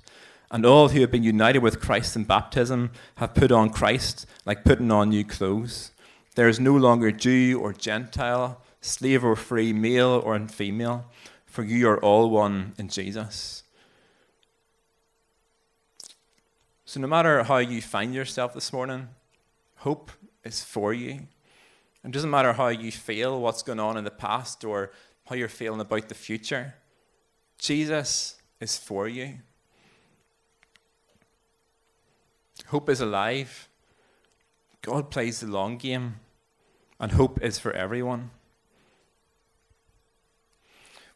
And 0.53 0.67
all 0.67 0.91
who 0.91 1.01
have 1.01 1.11
been 1.11 1.23
united 1.23 1.61
with 1.61 1.81
Christ 1.81 2.15
in 2.15 2.25
baptism 2.25 2.93
have 3.17 3.35
put 3.35 3.51
on 3.51 3.71
Christ 3.71 4.27
like 4.45 4.65
putting 4.65 4.91
on 4.91 5.09
new 5.09 5.25
clothes. 5.25 5.93
There 6.35 6.49
is 6.49 6.61
no 6.61 6.77
longer 6.77 7.11
Jew 7.11 7.59
or 7.59 7.73
Gentile, 7.73 8.61
slave 8.83 9.25
or 9.25 9.35
free, 9.35 9.73
male 9.73 10.21
or 10.23 10.39
female, 10.47 11.07
for 11.47 11.65
you 11.65 11.89
are 11.89 11.99
all 11.99 12.29
one 12.29 12.75
in 12.77 12.89
Jesus. 12.89 13.63
So, 16.85 17.01
no 17.01 17.07
matter 17.07 17.43
how 17.45 17.57
you 17.57 17.81
find 17.81 18.15
yourself 18.15 18.53
this 18.53 18.75
morning, 18.75 19.09
hope 19.77 20.11
is 20.45 20.63
for 20.63 20.93
you. 20.93 21.29
It 22.05 22.11
doesn't 22.11 22.29
matter 22.29 22.53
how 22.53 22.69
you 22.69 22.93
feel, 22.93 23.41
what's 23.41 23.63
going 23.63 23.81
on 23.81 23.97
in 23.97 24.05
the 24.05 24.11
past, 24.11 24.65
or 24.65 24.93
how 25.25 25.35
you're 25.35 25.49
feeling 25.49 25.81
about 25.81 26.11
the 26.11 26.15
future. 26.15 26.75
Jesus 27.59 28.37
is 28.61 28.77
for 28.77 29.09
you. 29.09 29.39
Hope 32.73 32.89
is 32.89 33.03
alive. 33.03 33.69
God 34.81 35.11
plays 35.11 35.41
the 35.41 35.47
long 35.47 35.77
game, 35.77 36.21
and 36.99 37.13
hope 37.13 37.39
is 37.43 37.59
for 37.59 37.71
everyone. 37.75 38.31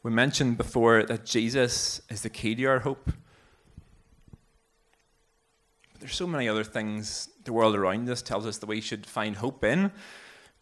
We 0.03 0.11
mentioned 0.11 0.59
before 0.59 1.03
that 1.05 1.25
Jesus 1.25 2.03
is 2.11 2.21
the 2.21 2.29
key 2.29 2.55
to 2.57 2.65
our 2.67 2.81
hope. 2.81 3.07
But 3.07 3.15
there's 6.01 6.15
so 6.15 6.27
many 6.27 6.47
other 6.47 6.63
things 6.63 7.31
the 7.45 7.55
world 7.55 7.75
around 7.75 8.11
us 8.11 8.21
tells 8.21 8.45
us 8.45 8.59
that 8.59 8.69
we 8.69 8.83
should 8.83 9.07
find 9.07 9.37
hope 9.37 9.65
in 9.65 9.93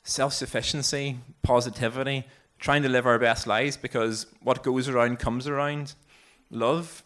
self 0.05 0.33
sufficiency, 0.33 1.19
positivity, 1.43 2.23
trying 2.61 2.85
to 2.85 2.89
live 2.89 3.05
our 3.05 3.19
best 3.19 3.49
lives 3.49 3.77
because 3.77 4.27
what 4.45 4.63
goes 4.63 4.89
around 4.89 5.19
comes 5.19 5.49
around, 5.49 5.95
love, 6.53 7.03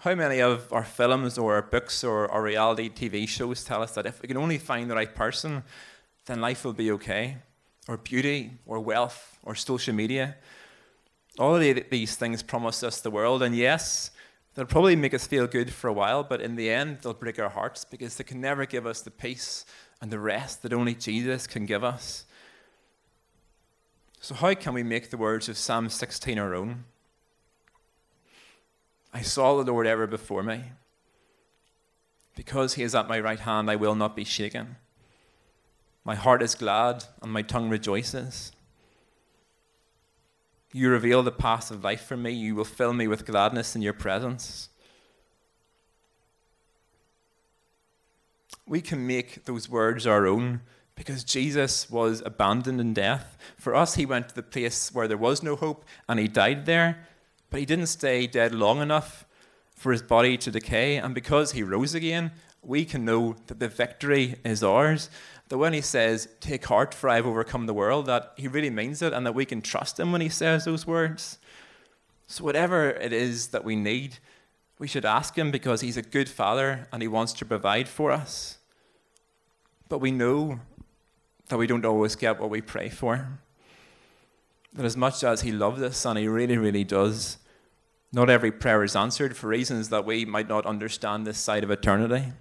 how 0.00 0.14
many 0.14 0.40
of 0.40 0.72
our 0.72 0.84
films 0.84 1.38
or 1.38 1.54
our 1.54 1.62
books 1.62 2.04
or 2.04 2.30
our 2.30 2.42
reality 2.42 2.90
TV 2.90 3.28
shows 3.28 3.64
tell 3.64 3.82
us 3.82 3.92
that 3.92 4.06
if 4.06 4.20
we 4.20 4.28
can 4.28 4.36
only 4.36 4.58
find 4.58 4.90
the 4.90 4.94
right 4.94 5.14
person, 5.14 5.62
then 6.26 6.40
life 6.40 6.64
will 6.64 6.72
be 6.72 6.90
okay? 6.92 7.38
Or 7.86 7.96
beauty, 7.96 8.52
or 8.66 8.80
wealth, 8.80 9.38
or 9.42 9.54
social 9.54 9.94
media. 9.94 10.36
All 11.38 11.56
of 11.56 11.90
these 11.90 12.16
things 12.16 12.42
promise 12.42 12.82
us 12.82 13.00
the 13.00 13.10
world, 13.10 13.42
and 13.42 13.54
yes, 13.54 14.10
they'll 14.54 14.64
probably 14.64 14.96
make 14.96 15.14
us 15.14 15.26
feel 15.26 15.46
good 15.46 15.72
for 15.72 15.88
a 15.88 15.92
while, 15.92 16.22
but 16.22 16.40
in 16.40 16.56
the 16.56 16.70
end, 16.70 16.98
they'll 17.02 17.12
break 17.12 17.38
our 17.38 17.50
hearts 17.50 17.84
because 17.84 18.16
they 18.16 18.24
can 18.24 18.40
never 18.40 18.66
give 18.66 18.86
us 18.86 19.00
the 19.00 19.10
peace 19.10 19.64
and 20.00 20.10
the 20.10 20.18
rest 20.18 20.62
that 20.62 20.72
only 20.72 20.94
Jesus 20.94 21.46
can 21.46 21.66
give 21.66 21.84
us. 21.84 22.24
So, 24.20 24.34
how 24.34 24.54
can 24.54 24.72
we 24.72 24.82
make 24.82 25.10
the 25.10 25.18
words 25.18 25.48
of 25.48 25.58
Psalm 25.58 25.90
16 25.90 26.38
our 26.38 26.54
own? 26.54 26.84
I 29.14 29.22
saw 29.22 29.62
the 29.62 29.70
Lord 29.70 29.86
ever 29.86 30.08
before 30.08 30.42
me. 30.42 30.64
Because 32.34 32.74
he 32.74 32.82
is 32.82 32.96
at 32.96 33.08
my 33.08 33.20
right 33.20 33.38
hand, 33.38 33.70
I 33.70 33.76
will 33.76 33.94
not 33.94 34.16
be 34.16 34.24
shaken. 34.24 34.76
My 36.04 36.16
heart 36.16 36.42
is 36.42 36.56
glad, 36.56 37.04
and 37.22 37.32
my 37.32 37.42
tongue 37.42 37.70
rejoices. 37.70 38.50
You 40.72 40.90
reveal 40.90 41.22
the 41.22 41.30
path 41.30 41.70
of 41.70 41.84
life 41.84 42.04
for 42.04 42.16
me. 42.16 42.32
You 42.32 42.56
will 42.56 42.64
fill 42.64 42.92
me 42.92 43.06
with 43.06 43.24
gladness 43.24 43.76
in 43.76 43.82
your 43.82 43.92
presence. 43.92 44.68
We 48.66 48.80
can 48.80 49.06
make 49.06 49.44
those 49.44 49.68
words 49.68 50.06
our 50.06 50.26
own 50.26 50.62
because 50.96 51.22
Jesus 51.22 51.88
was 51.88 52.22
abandoned 52.26 52.80
in 52.80 52.94
death. 52.94 53.38
For 53.56 53.74
us, 53.76 53.94
he 53.94 54.06
went 54.06 54.30
to 54.30 54.34
the 54.34 54.42
place 54.42 54.92
where 54.92 55.06
there 55.06 55.16
was 55.16 55.42
no 55.42 55.54
hope 55.54 55.84
and 56.08 56.18
he 56.18 56.26
died 56.26 56.66
there. 56.66 57.06
But 57.54 57.60
he 57.60 57.66
didn't 57.66 57.86
stay 57.86 58.26
dead 58.26 58.52
long 58.52 58.82
enough 58.82 59.24
for 59.76 59.92
his 59.92 60.02
body 60.02 60.36
to 60.38 60.50
decay. 60.50 60.96
And 60.96 61.14
because 61.14 61.52
he 61.52 61.62
rose 61.62 61.94
again, 61.94 62.32
we 62.64 62.84
can 62.84 63.04
know 63.04 63.36
that 63.46 63.60
the 63.60 63.68
victory 63.68 64.34
is 64.44 64.64
ours. 64.64 65.08
That 65.50 65.58
when 65.58 65.72
he 65.72 65.80
says, 65.80 66.26
Take 66.40 66.64
heart, 66.64 66.92
for 66.92 67.08
I 67.08 67.14
have 67.14 67.26
overcome 67.26 67.66
the 67.66 67.72
world, 67.72 68.06
that 68.06 68.32
he 68.36 68.48
really 68.48 68.70
means 68.70 69.02
it 69.02 69.12
and 69.12 69.24
that 69.24 69.36
we 69.36 69.44
can 69.44 69.62
trust 69.62 70.00
him 70.00 70.10
when 70.10 70.20
he 70.20 70.28
says 70.28 70.64
those 70.64 70.84
words. 70.84 71.38
So, 72.26 72.42
whatever 72.42 72.90
it 72.90 73.12
is 73.12 73.46
that 73.50 73.62
we 73.62 73.76
need, 73.76 74.18
we 74.80 74.88
should 74.88 75.04
ask 75.04 75.38
him 75.38 75.52
because 75.52 75.80
he's 75.80 75.96
a 75.96 76.02
good 76.02 76.28
father 76.28 76.88
and 76.92 77.02
he 77.02 77.06
wants 77.06 77.32
to 77.34 77.44
provide 77.44 77.86
for 77.86 78.10
us. 78.10 78.58
But 79.88 80.00
we 80.00 80.10
know 80.10 80.58
that 81.50 81.58
we 81.58 81.68
don't 81.68 81.86
always 81.86 82.16
get 82.16 82.40
what 82.40 82.50
we 82.50 82.62
pray 82.62 82.88
for. 82.88 83.28
That 84.72 84.84
as 84.84 84.96
much 84.96 85.22
as 85.22 85.42
he 85.42 85.52
loves 85.52 85.82
us, 85.82 86.04
and 86.04 86.18
he 86.18 86.26
really, 86.26 86.58
really 86.58 86.82
does, 86.82 87.38
not 88.14 88.30
every 88.30 88.52
prayer 88.52 88.84
is 88.84 88.94
answered 88.94 89.36
for 89.36 89.48
reasons 89.48 89.88
that 89.88 90.06
we 90.06 90.24
might 90.24 90.48
not 90.48 90.64
understand 90.64 91.26
this 91.26 91.38
side 91.38 91.64
of 91.64 91.70
eternity. 91.70 92.32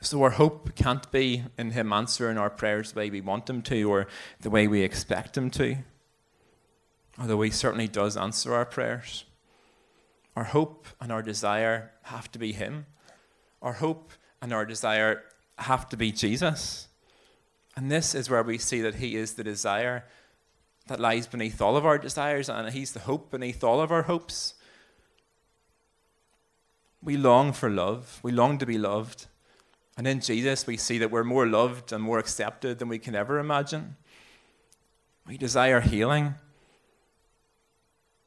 So 0.00 0.20
our 0.24 0.30
hope 0.30 0.74
can't 0.74 1.10
be 1.12 1.44
in 1.56 1.70
Him 1.70 1.92
answering 1.92 2.36
our 2.36 2.50
prayers 2.50 2.92
the 2.92 2.98
way 2.98 3.10
we 3.10 3.20
want 3.20 3.48
Him 3.48 3.62
to 3.62 3.84
or 3.84 4.08
the 4.40 4.50
way 4.50 4.66
we 4.66 4.82
expect 4.82 5.38
Him 5.38 5.48
to, 5.50 5.76
although 7.20 7.40
He 7.42 7.50
certainly 7.50 7.86
does 7.86 8.16
answer 8.16 8.52
our 8.52 8.66
prayers. 8.66 9.26
Our 10.34 10.44
hope 10.44 10.88
and 11.00 11.12
our 11.12 11.22
desire 11.22 11.92
have 12.02 12.30
to 12.32 12.38
be 12.40 12.52
Him. 12.52 12.86
Our 13.62 13.74
hope 13.74 14.10
and 14.42 14.52
our 14.52 14.66
desire 14.66 15.22
have 15.58 15.88
to 15.90 15.96
be 15.96 16.10
Jesus. 16.10 16.88
And 17.76 17.92
this 17.92 18.12
is 18.12 18.28
where 18.28 18.42
we 18.42 18.58
see 18.58 18.80
that 18.80 18.96
He 18.96 19.14
is 19.14 19.34
the 19.34 19.44
desire 19.44 20.04
that 20.86 21.00
lies 21.00 21.26
beneath 21.26 21.60
all 21.60 21.76
of 21.76 21.86
our 21.86 21.98
desires, 21.98 22.48
and 22.48 22.70
He's 22.70 22.92
the 22.92 23.00
hope 23.00 23.30
beneath 23.30 23.64
all 23.64 23.80
of 23.80 23.90
our 23.90 24.02
hopes. 24.02 24.54
We 27.02 27.16
long 27.16 27.52
for 27.52 27.70
love, 27.70 28.20
we 28.22 28.32
long 28.32 28.58
to 28.58 28.66
be 28.66 28.78
loved. 28.78 29.26
And 29.96 30.06
in 30.06 30.20
Jesus, 30.20 30.66
we 30.66 30.76
see 30.76 30.98
that 30.98 31.10
we're 31.10 31.24
more 31.24 31.46
loved 31.46 31.92
and 31.92 32.02
more 32.02 32.18
accepted 32.18 32.78
than 32.78 32.88
we 32.88 32.98
can 32.98 33.14
ever 33.14 33.38
imagine. 33.38 33.96
We 35.26 35.38
desire 35.38 35.80
healing. 35.80 36.34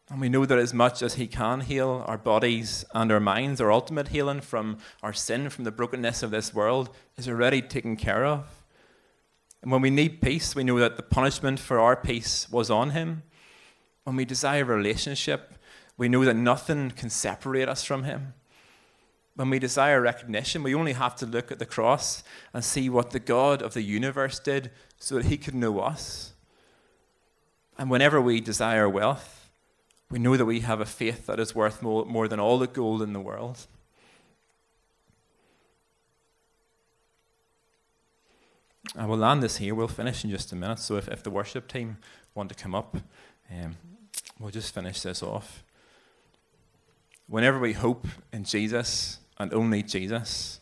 And 0.09 0.21
we 0.21 0.29
know 0.29 0.45
that 0.45 0.57
as 0.57 0.73
much 0.73 1.01
as 1.01 1.15
He 1.15 1.27
can 1.27 1.61
heal 1.61 2.05
our 2.07 2.17
bodies 2.17 2.85
and 2.93 3.11
our 3.11 3.19
minds, 3.19 3.59
our 3.59 3.71
ultimate 3.71 4.07
healing 4.07 4.39
from 4.39 4.77
our 5.03 5.11
sin, 5.11 5.49
from 5.49 5.65
the 5.65 5.71
brokenness 5.71 6.23
of 6.23 6.31
this 6.31 6.53
world, 6.53 6.89
is 7.17 7.27
already 7.27 7.61
taken 7.61 7.97
care 7.97 8.25
of. 8.25 8.63
And 9.61 9.71
when 9.71 9.81
we 9.81 9.89
need 9.89 10.21
peace, 10.21 10.55
we 10.55 10.63
know 10.63 10.79
that 10.79 10.97
the 10.97 11.03
punishment 11.03 11.59
for 11.59 11.79
our 11.79 11.95
peace 11.95 12.49
was 12.49 12.69
on 12.69 12.91
him. 12.91 13.23
When 14.03 14.15
we 14.15 14.25
desire 14.25 14.63
relationship, 14.63 15.55
we 15.97 16.07
know 16.07 16.23
that 16.25 16.35
nothing 16.35 16.91
can 16.91 17.09
separate 17.09 17.67
us 17.67 17.83
from 17.83 18.03
him. 18.03 18.33
When 19.35 19.49
we 19.49 19.59
desire 19.59 20.01
recognition, 20.01 20.63
we 20.63 20.73
only 20.73 20.93
have 20.93 21.15
to 21.17 21.25
look 21.25 21.51
at 21.51 21.59
the 21.59 21.65
cross 21.65 22.23
and 22.53 22.63
see 22.63 22.89
what 22.89 23.11
the 23.11 23.19
God 23.19 23.61
of 23.61 23.73
the 23.73 23.83
universe 23.83 24.39
did 24.39 24.71
so 24.97 25.15
that 25.15 25.25
he 25.25 25.37
could 25.37 25.55
know 25.55 25.79
us. 25.79 26.33
And 27.77 27.91
whenever 27.91 28.19
we 28.19 28.41
desire 28.41 28.89
wealth, 28.89 29.49
we 30.09 30.19
know 30.19 30.37
that 30.37 30.45
we 30.45 30.61
have 30.61 30.79
a 30.79 30.85
faith 30.85 31.27
that 31.27 31.39
is 31.39 31.53
worth 31.53 31.81
more, 31.81 32.05
more 32.05 32.27
than 32.27 32.39
all 32.39 32.57
the 32.57 32.67
gold 32.67 33.01
in 33.01 33.13
the 33.13 33.19
world. 33.19 33.67
I 38.95 39.05
will 39.05 39.17
land 39.17 39.43
this 39.43 39.57
here. 39.57 39.75
We'll 39.75 39.87
finish 39.87 40.23
in 40.23 40.29
just 40.29 40.51
a 40.51 40.55
minute. 40.55 40.79
So 40.79 40.95
if, 40.95 41.07
if 41.07 41.23
the 41.23 41.29
worship 41.29 41.67
team 41.67 41.97
want 42.33 42.49
to 42.49 42.55
come 42.55 42.73
up, 42.73 42.97
um, 43.51 43.75
we'll 44.39 44.51
just 44.51 44.73
finish 44.73 45.01
this 45.01 45.21
off. 45.21 45.63
Whenever 47.27 47.59
we 47.59 47.73
hope 47.73 48.07
in 48.31 48.43
Jesus 48.43 49.19
and 49.37 49.53
only 49.53 49.83
Jesus, 49.83 50.61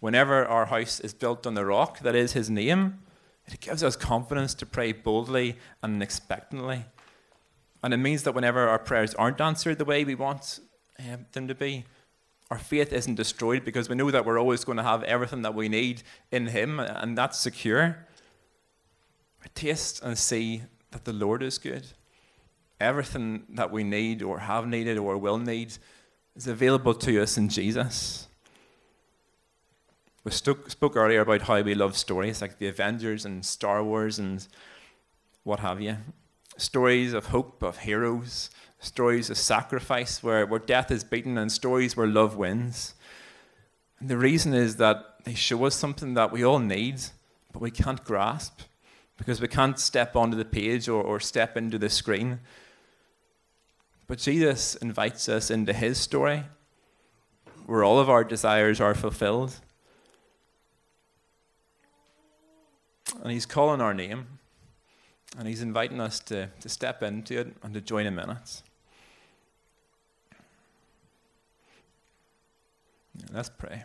whenever 0.00 0.44
our 0.44 0.66
house 0.66 1.00
is 1.00 1.14
built 1.14 1.46
on 1.46 1.54
the 1.54 1.64
rock 1.64 2.00
that 2.00 2.14
is 2.14 2.32
his 2.32 2.50
name, 2.50 2.98
it 3.46 3.60
gives 3.60 3.82
us 3.82 3.96
confidence 3.96 4.54
to 4.54 4.66
pray 4.66 4.92
boldly 4.92 5.56
and 5.82 6.02
expectantly. 6.02 6.84
And 7.82 7.94
it 7.94 7.98
means 7.98 8.24
that 8.24 8.34
whenever 8.34 8.68
our 8.68 8.78
prayers 8.78 9.14
aren't 9.14 9.40
answered 9.40 9.78
the 9.78 9.84
way 9.84 10.04
we 10.04 10.14
want 10.14 10.60
um, 10.98 11.26
them 11.32 11.48
to 11.48 11.54
be, 11.54 11.84
our 12.50 12.58
faith 12.58 12.92
isn't 12.92 13.14
destroyed 13.14 13.64
because 13.64 13.88
we 13.88 13.94
know 13.94 14.10
that 14.10 14.24
we're 14.24 14.38
always 14.38 14.64
going 14.64 14.78
to 14.78 14.82
have 14.82 15.02
everything 15.04 15.42
that 15.42 15.54
we 15.54 15.68
need 15.68 16.02
in 16.32 16.48
Him, 16.48 16.80
and 16.80 17.16
that's 17.16 17.38
secure. 17.38 18.06
Taste 19.54 20.02
and 20.02 20.18
see 20.18 20.62
that 20.90 21.04
the 21.04 21.12
Lord 21.12 21.42
is 21.42 21.58
good. 21.58 21.86
Everything 22.80 23.44
that 23.50 23.70
we 23.70 23.84
need, 23.84 24.22
or 24.22 24.40
have 24.40 24.66
needed, 24.66 24.98
or 24.98 25.16
will 25.16 25.38
need, 25.38 25.74
is 26.34 26.46
available 26.46 26.94
to 26.94 27.22
us 27.22 27.36
in 27.36 27.48
Jesus. 27.48 28.28
We 30.24 30.30
spoke 30.32 30.96
earlier 30.96 31.20
about 31.20 31.42
how 31.42 31.60
we 31.62 31.74
love 31.74 31.96
stories 31.96 32.42
like 32.42 32.58
the 32.58 32.68
Avengers 32.68 33.24
and 33.24 33.44
Star 33.44 33.82
Wars 33.82 34.18
and 34.18 34.46
what 35.44 35.60
have 35.60 35.80
you. 35.80 35.96
Stories 36.56 37.12
of 37.14 37.26
hope, 37.26 37.62
of 37.62 37.78
heroes, 37.78 38.50
stories 38.80 39.30
of 39.30 39.36
sacrifice 39.36 40.22
where, 40.22 40.46
where 40.46 40.58
death 40.58 40.90
is 40.90 41.04
beaten, 41.04 41.38
and 41.38 41.52
stories 41.52 41.96
where 41.96 42.06
love 42.06 42.36
wins. 42.36 42.94
And 44.00 44.08
the 44.08 44.16
reason 44.16 44.54
is 44.54 44.76
that 44.76 45.24
they 45.24 45.34
show 45.34 45.64
us 45.66 45.74
something 45.74 46.14
that 46.14 46.32
we 46.32 46.42
all 46.42 46.58
need, 46.58 47.00
but 47.52 47.62
we 47.62 47.70
can't 47.70 48.02
grasp 48.04 48.60
because 49.18 49.40
we 49.40 49.48
can't 49.48 49.78
step 49.78 50.16
onto 50.16 50.36
the 50.36 50.46
page 50.46 50.88
or, 50.88 51.02
or 51.02 51.20
step 51.20 51.56
into 51.56 51.78
the 51.78 51.90
screen. 51.90 52.40
But 54.06 54.18
Jesus 54.18 54.74
invites 54.76 55.28
us 55.28 55.50
into 55.50 55.74
his 55.74 55.98
story 55.98 56.44
where 57.66 57.84
all 57.84 58.00
of 58.00 58.08
our 58.08 58.24
desires 58.24 58.80
are 58.80 58.94
fulfilled. 58.94 59.60
And 63.22 63.30
he's 63.30 63.46
calling 63.46 63.82
our 63.82 63.92
name. 63.92 64.26
And 65.38 65.46
he's 65.46 65.62
inviting 65.62 66.00
us 66.00 66.18
to, 66.20 66.48
to 66.60 66.68
step 66.68 67.02
into 67.02 67.38
it 67.38 67.54
and 67.62 67.72
to 67.74 67.80
join 67.80 68.06
him 68.06 68.18
in 68.18 68.30
it. 68.30 68.62
Let's 73.32 73.48
pray. 73.48 73.84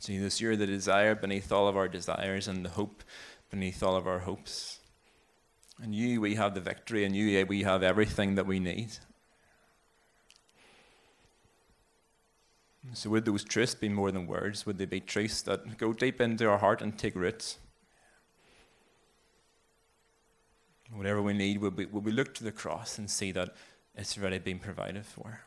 Jesus, 0.00 0.40
you're 0.40 0.56
the 0.56 0.66
desire 0.66 1.14
beneath 1.14 1.52
all 1.52 1.68
of 1.68 1.76
our 1.76 1.88
desires 1.88 2.48
and 2.48 2.64
the 2.64 2.70
hope 2.70 3.04
beneath 3.50 3.82
all 3.82 3.94
of 3.94 4.06
our 4.06 4.20
hopes. 4.20 4.80
And 5.80 5.94
you, 5.94 6.20
we 6.20 6.34
have 6.34 6.54
the 6.54 6.60
victory, 6.60 7.04
and 7.04 7.14
you, 7.14 7.46
we 7.46 7.62
have 7.62 7.82
everything 7.82 8.34
that 8.34 8.46
we 8.46 8.58
need. 8.58 8.98
So, 12.94 13.10
would 13.10 13.24
those 13.24 13.44
truths 13.44 13.74
be 13.74 13.88
more 13.88 14.10
than 14.10 14.26
words? 14.26 14.66
Would 14.66 14.78
they 14.78 14.86
be 14.86 15.00
truths 15.00 15.42
that 15.42 15.78
go 15.78 15.92
deep 15.92 16.20
into 16.20 16.48
our 16.48 16.58
heart 16.58 16.82
and 16.82 16.98
take 16.98 17.14
root? 17.14 17.56
Whatever 20.92 21.22
we 21.22 21.32
need, 21.32 21.58
will 21.58 21.70
we, 21.70 21.86
will 21.86 22.02
we 22.02 22.12
look 22.12 22.34
to 22.34 22.44
the 22.44 22.52
cross 22.52 22.98
and 22.98 23.10
see 23.10 23.32
that 23.32 23.54
it's 23.96 24.16
already 24.18 24.38
been 24.38 24.58
provided 24.58 25.04
for. 25.06 25.40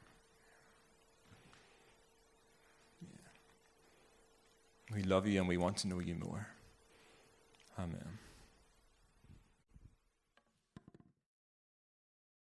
We 4.94 5.04
love 5.04 5.28
you 5.28 5.40
and 5.40 5.48
we 5.48 5.58
want 5.58 5.78
to 5.78 5.88
know 5.88 6.00
you 6.00 6.16
more. 6.16 6.48
Amen. 7.78 8.20